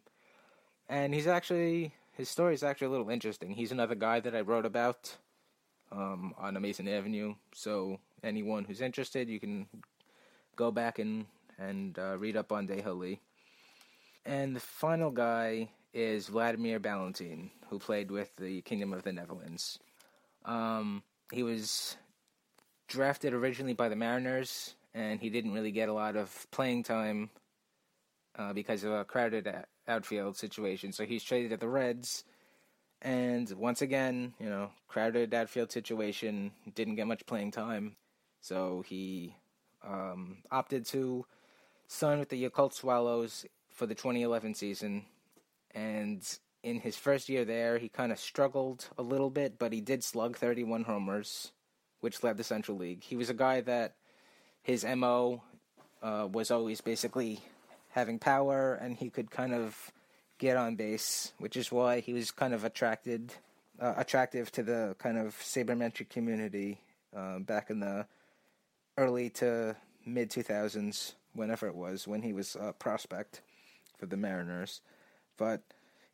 [0.89, 3.51] and he's actually his story is actually a little interesting.
[3.51, 5.17] He's another guy that I wrote about
[5.93, 7.35] um, on Amazin' Avenue.
[7.55, 9.67] So anyone who's interested, you can
[10.57, 11.27] go back and
[11.59, 13.21] and uh, read up on Dae-Ho Lee.
[14.27, 19.79] And the final guy is Vladimir Balentien, who played with the Kingdom of the Netherlands.
[20.45, 21.97] Um, he was
[22.89, 27.31] drafted originally by the Mariners, and he didn't really get a lot of playing time
[28.37, 29.49] uh, because of a crowded
[29.87, 30.91] outfield situation.
[30.91, 32.25] So he's traded to the Reds,
[33.03, 37.95] and once again, you know, crowded outfield situation, didn't get much playing time.
[38.41, 39.37] So he
[39.87, 41.27] um, opted to
[41.87, 43.47] sign with the Yakult Swallows
[43.77, 45.05] for the 2011 season.
[45.75, 46.27] And
[46.63, 50.03] in his first year there, he kind of struggled a little bit, but he did
[50.03, 51.53] slug 31 homers,
[52.01, 53.05] which led the Central League.
[53.05, 53.95] He was a guy that
[54.63, 55.43] his MO
[56.03, 57.41] uh, was always basically
[57.91, 59.93] having power, and he could kind of
[60.39, 63.33] get on base, which is why he was kind of attracted,
[63.79, 66.81] uh, attractive to the kind of sabermetric community
[67.15, 68.07] uh, back in the
[68.97, 73.43] early to mid 2000s, whenever it was, when he was a prospect
[73.99, 74.81] for the Mariners.
[75.37, 75.63] But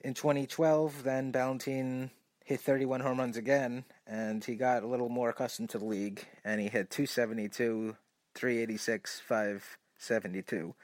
[0.00, 2.10] in 2012, then Balentien
[2.44, 6.26] hit 31 home runs again, and he got a little more accustomed to the league,
[6.44, 7.96] and he hit 272,
[8.34, 10.74] 386, 572.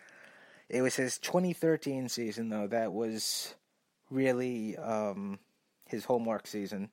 [0.69, 3.55] It was his 2013 season, though, that was
[4.11, 5.39] really um,
[5.87, 6.91] his homework season.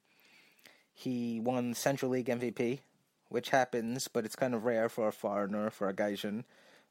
[0.93, 2.79] He won Central League MVP,
[3.29, 6.45] which happens, but it's kind of rare for a foreigner, for a Gaijin,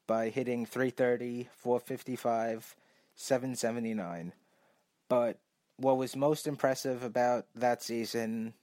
[0.06, 2.76] by hitting 330, 455,
[3.14, 4.32] 779.
[5.08, 5.38] But
[5.76, 8.54] what was most impressive about that season,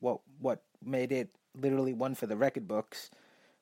[0.00, 3.10] what what made it literally one for the record books,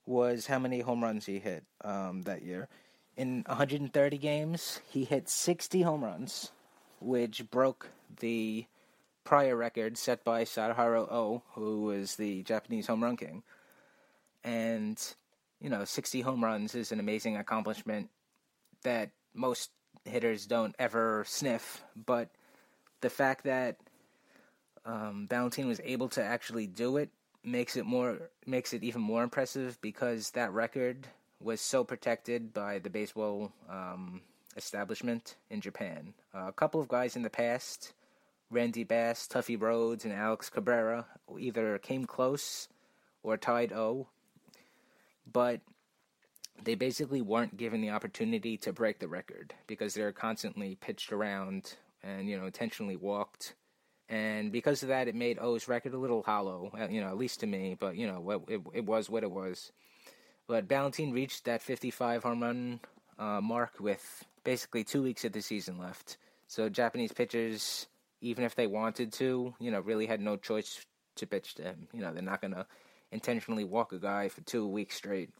[0.06, 2.68] was how many home runs he hit um, that year
[3.16, 6.50] in 130 games, he hit 60 home runs,
[7.00, 7.88] which broke
[8.20, 8.66] the
[9.22, 13.42] prior record set by Sadaharu Oh, who was the Japanese home run king.
[14.42, 15.00] And,
[15.60, 18.10] you know, 60 home runs is an amazing accomplishment
[18.82, 19.70] that most
[20.04, 21.82] hitters don't ever sniff.
[21.94, 22.30] But
[23.00, 23.76] the fact that
[24.84, 27.10] um, Balentien was able to actually do it
[27.42, 31.06] makes it more makes it even more impressive because that record
[31.40, 34.22] was so protected by the baseball um,
[34.56, 36.14] establishment in Japan.
[36.34, 37.92] Uh, a couple of guys in the past,
[38.50, 41.06] Randy Bass, Tuffy Rhodes, and Alex Cabrera,
[41.38, 42.68] either came close
[43.22, 44.08] or tied O,
[45.30, 45.60] but
[46.62, 51.12] they basically weren't given the opportunity to break the record because they were constantly pitched
[51.12, 53.54] around and you know intentionally walked.
[54.08, 57.16] And because of that, it made O's record a little hollow, uh, you know, at
[57.16, 57.76] least to me.
[57.78, 59.72] But you know, it, it was what it was.
[60.46, 62.80] But Balentien reached that 55 home run
[63.18, 66.18] uh, mark with basically two weeks of the season left.
[66.48, 67.86] So Japanese pitchers,
[68.20, 70.84] even if they wanted to, you know, really had no choice
[71.16, 71.88] to pitch to him.
[71.92, 72.66] You know, they're not gonna
[73.10, 75.30] intentionally walk a guy for two weeks straight.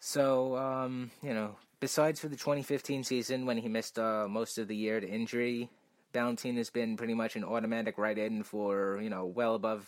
[0.00, 4.68] So, um, you know, besides for the 2015 season when he missed uh, most of
[4.68, 5.70] the year to injury,
[6.14, 9.86] Balentien has been pretty much an automatic right in for, you know, well above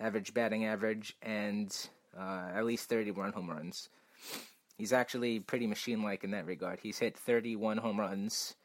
[0.00, 3.88] average batting average and uh, at least 31 home runs.
[4.78, 6.80] He's actually pretty machine like in that regard.
[6.80, 8.56] He's hit 31 home runs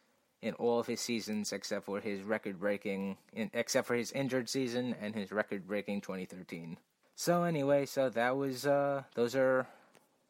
[0.42, 3.18] in all of his seasons except for his record breaking,
[3.54, 6.78] except for his injured season and his record breaking 2013.
[7.16, 9.68] So, anyway, so that was, uh, those are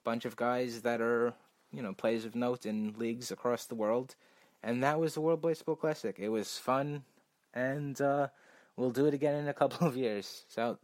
[0.03, 1.33] bunch of guys that are,
[1.71, 4.15] you know, players of note in leagues across the world.
[4.61, 6.15] And that was the World Baseball Classic.
[6.19, 7.03] It was fun,
[7.53, 8.27] and uh,
[8.75, 10.43] we'll do it again in a couple of years.
[10.49, 10.77] So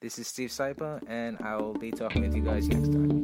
[0.00, 3.22] this is Steve Sypa, and I will be talking with you guys next time.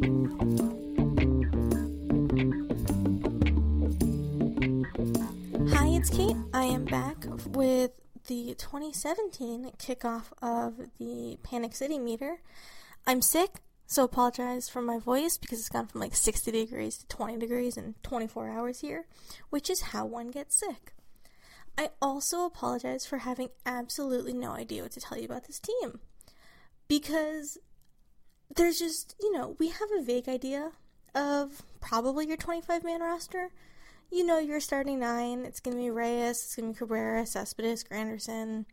[5.73, 6.37] Hi, it's Kate.
[6.53, 7.93] I am back with
[8.27, 12.41] the 2017 kickoff of the Panic City meter.
[13.07, 13.61] I'm sick,
[13.91, 17.79] so apologize for my voice because it's gone from like 60 degrees to 20 degrees
[17.79, 19.07] in 24 hours here,
[19.49, 20.93] which is how one gets sick.
[21.79, 26.01] I also apologize for having absolutely no idea what to tell you about this team
[26.87, 27.57] because
[28.55, 30.73] there's just, you know, we have a vague idea
[31.15, 33.53] of probably your 25 man roster.
[34.11, 37.25] You know, your starting nine, it's going to be Reyes, it's going to be Cabrera,
[37.25, 38.67] Cespedes, Granderson,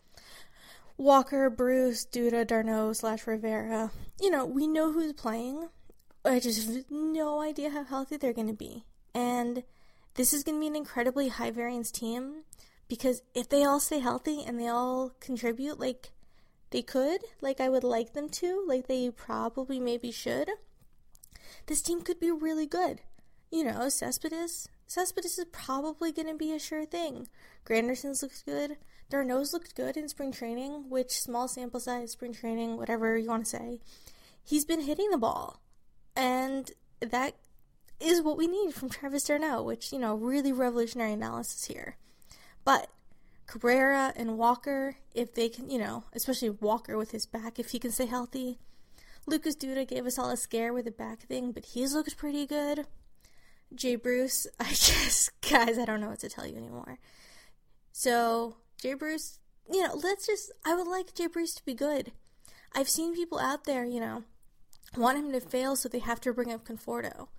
[0.98, 3.92] Walker, Bruce, Duda, d'Arnaud, slash Rivera.
[4.20, 5.68] You know, we know who's playing.
[6.24, 8.86] I just have no idea how healthy they're going to be.
[9.14, 9.64] And
[10.16, 12.44] this is going to be an incredibly high variance team
[12.88, 16.12] because if they all stay healthy and they all contribute like
[16.72, 20.50] they could, like I would like them to, like they probably maybe should,
[21.68, 23.02] this team could be really good.
[23.52, 27.28] You know, Cespedes, Cespedes is probably going to be a sure thing.
[27.64, 28.78] Granderson's looks good.
[29.10, 33.46] d'Arnaud's looked good in spring training, which small sample size, spring training, whatever you want
[33.46, 33.80] to say.
[34.44, 35.62] He's been hitting the ball.
[36.16, 37.36] And that
[38.00, 41.98] is what we need from Travis d'Arnaud, which, you know, really revolutionary analysis here.
[42.64, 42.90] But
[43.48, 47.80] Cabrera and Walker, if they can, you know, especially Walker with his back, if he
[47.80, 48.60] can stay healthy.
[49.28, 52.46] Lucas Duda gave us all a scare with the back thing, but he's looked pretty
[52.46, 52.86] good.
[53.74, 57.00] Jay Bruce, I just, guys, I don't know what to tell you anymore.
[57.92, 62.12] So, Jay Bruce, you know, let's just, I would like Jay Bruce to be good.
[62.76, 64.26] I've seen people out there, you know,
[64.96, 67.30] want him to fail so they have to bring up Conforto.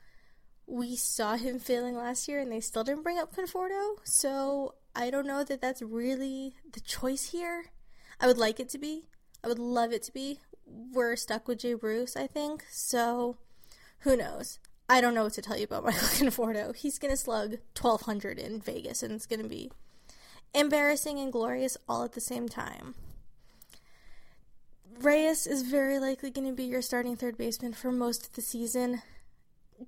[0.66, 5.08] We saw him failing last year and they still didn't bring up Conforto, so I
[5.08, 7.66] don't know that that's really the choice here.
[8.20, 9.04] I would like it to be.
[9.44, 10.40] I would love it to be.
[10.66, 13.36] We're stuck with Jay Bruce, I think, so
[14.00, 14.58] who knows?
[14.88, 16.74] I don't know what to tell you about Michael Conforto.
[16.74, 19.70] He's going to slug 1200 in Vegas and it's going to be
[20.54, 22.94] embarrassing and glorious all at the same time.
[25.00, 28.40] Reyes is very likely going to be your starting third baseman for most of the
[28.40, 29.02] season.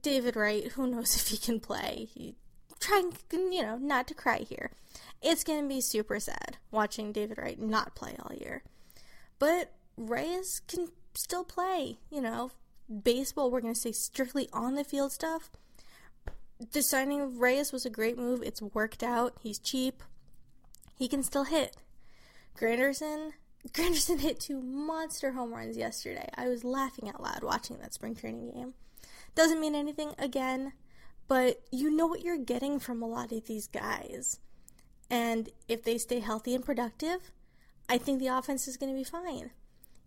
[0.02, 2.09] David Wright, who knows if he can play?
[2.12, 2.34] He
[2.80, 4.70] trying, you know, not to cry here.
[5.22, 8.62] It's going to be super sad watching David Wright not play all year.
[9.38, 12.52] But Reyes can still play, you know.
[13.02, 15.50] Baseball, we're going to say strictly on the field stuff.
[16.72, 18.42] The signing of Reyes was a great move.
[18.42, 19.34] It's worked out.
[19.40, 20.02] He's cheap.
[20.99, 21.76] He can still hit.
[22.59, 23.32] Granderson,
[23.68, 26.28] Granderson hit two monster home runs yesterday.
[26.36, 28.74] I was laughing out loud watching that spring training game.
[29.36, 30.72] Doesn't mean anything again,
[31.28, 34.40] but you know what you're getting from a lot of these guys.
[35.09, 37.30] And if they stay healthy and productive,
[37.88, 39.51] I think the offense is going to be fine.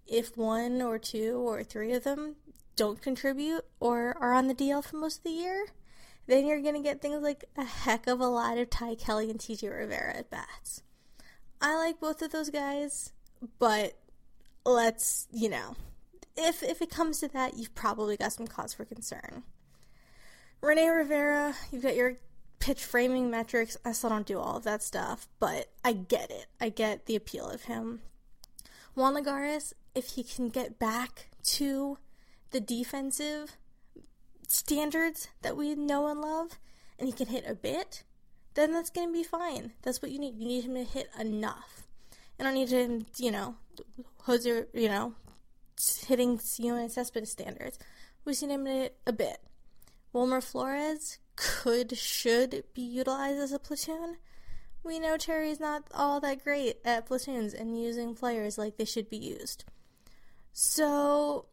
[0.05, 2.35] If one or two or three of them
[2.75, 5.67] don't contribute or are on the DL for most of the year,
[6.31, 9.29] then you're going to get things like a heck of a lot of Ty Kelly
[9.29, 10.81] and TJ Rivera at bats.
[11.59, 13.11] I like both of those guys,
[13.59, 13.97] but
[14.65, 15.75] let's, you know,
[16.37, 19.43] if if it comes to that, you've probably got some cause for concern.
[20.61, 22.15] Rene Rivera, you've got your
[22.59, 23.75] pitch framing metrics.
[23.83, 26.45] I still don't do all of that stuff, but I get it.
[26.61, 28.01] I get the appeal of him.
[28.95, 31.97] Juan Lagares, if he can get back to
[32.51, 33.57] the defensive
[34.47, 36.59] standards that we know and love,
[36.99, 38.03] and he can hit a bit,
[38.53, 39.73] then that's going to be fine.
[39.81, 40.35] That's what you need.
[40.37, 41.87] You need him to hit enough.
[42.37, 43.55] And I need him, you know,
[44.21, 45.13] Jose, you know,
[46.07, 47.79] hitting Sion Cespedes standards.
[48.25, 49.37] We've seen him hit a bit.
[50.13, 54.17] Wilmer Flores could, should be utilized as a platoon.
[54.83, 59.09] We know Terry's not all that great at platoons and using players like they should
[59.09, 59.63] be used.
[60.53, 61.45] So,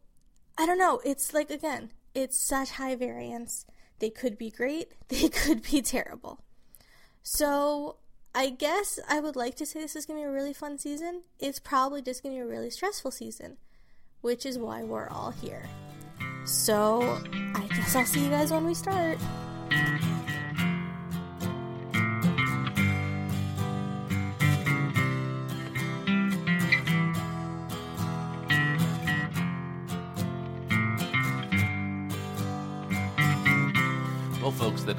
[0.57, 0.99] I don't know.
[1.05, 3.65] It's like, again, it's such high variance.
[3.99, 6.39] They could be great, they could be terrible.
[7.23, 7.97] So,
[8.33, 10.77] I guess I would like to say this is going to be a really fun
[10.77, 11.23] season.
[11.39, 13.57] It's probably just going to be a really stressful season,
[14.21, 15.67] which is why we're all here.
[16.45, 17.19] So,
[17.55, 19.17] I guess I'll see you guys when we start.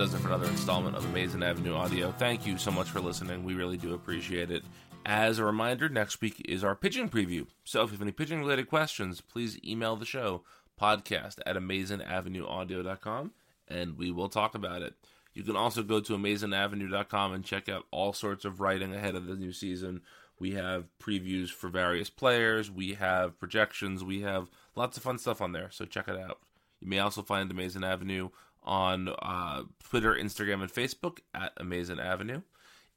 [0.01, 2.11] Does it for another installment of Amazin' Avenue Audio.
[2.13, 3.45] Thank you so much for listening.
[3.45, 4.63] We really do appreciate it.
[5.05, 7.47] As a reminder, next week is our pitching preview.
[7.65, 10.43] So if you have any pitching related questions, please email the show
[10.81, 13.33] podcast at amazingavenueaudio.com
[13.69, 14.95] and we will talk about it.
[15.35, 19.27] You can also go to amazingavenue.com and check out all sorts of writing ahead of
[19.27, 20.01] the new season.
[20.39, 25.43] We have previews for various players, we have projections, we have lots of fun stuff
[25.43, 26.39] on there, so check it out.
[26.81, 28.31] You may also find Amazin' Avenue
[28.63, 32.43] on uh, Twitter, Instagram, and Facebook at Amazin' Avenue.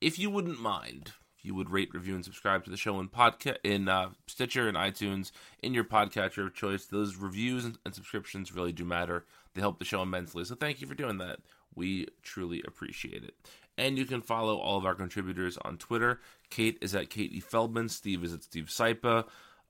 [0.02, 3.10] If you wouldn't mind, if you would rate, review, and subscribe to the show in
[3.10, 6.86] podcast in uh, Stitcher and iTunes in your podcatcher of choice.
[6.86, 9.26] Those reviews and, subscriptions really do matter.
[9.54, 10.44] They help the show immensely.
[10.46, 11.40] So thank you for doing that.
[11.76, 13.36] We truly appreciate it.
[13.78, 16.20] And you can follow all of our contributors on Twitter.
[16.50, 17.90] Kate is at Katie Feldman.
[17.90, 19.26] Steve is at Steve Sypa.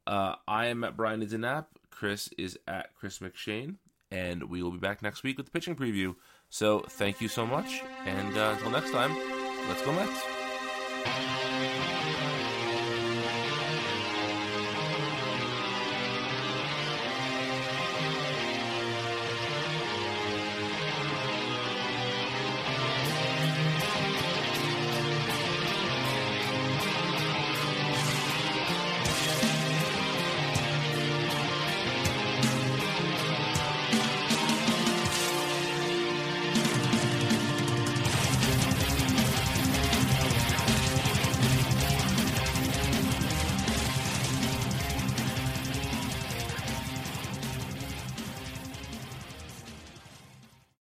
[0.05, 1.67] Uh, I am at Brian Idenap.
[1.89, 3.75] Chris is at Chris McShane.
[4.13, 6.15] And we will be back next week with the pitching preview.
[6.49, 7.81] So thank you so much.
[8.05, 9.11] And uh, until next time,
[9.67, 10.42] let's go Mets.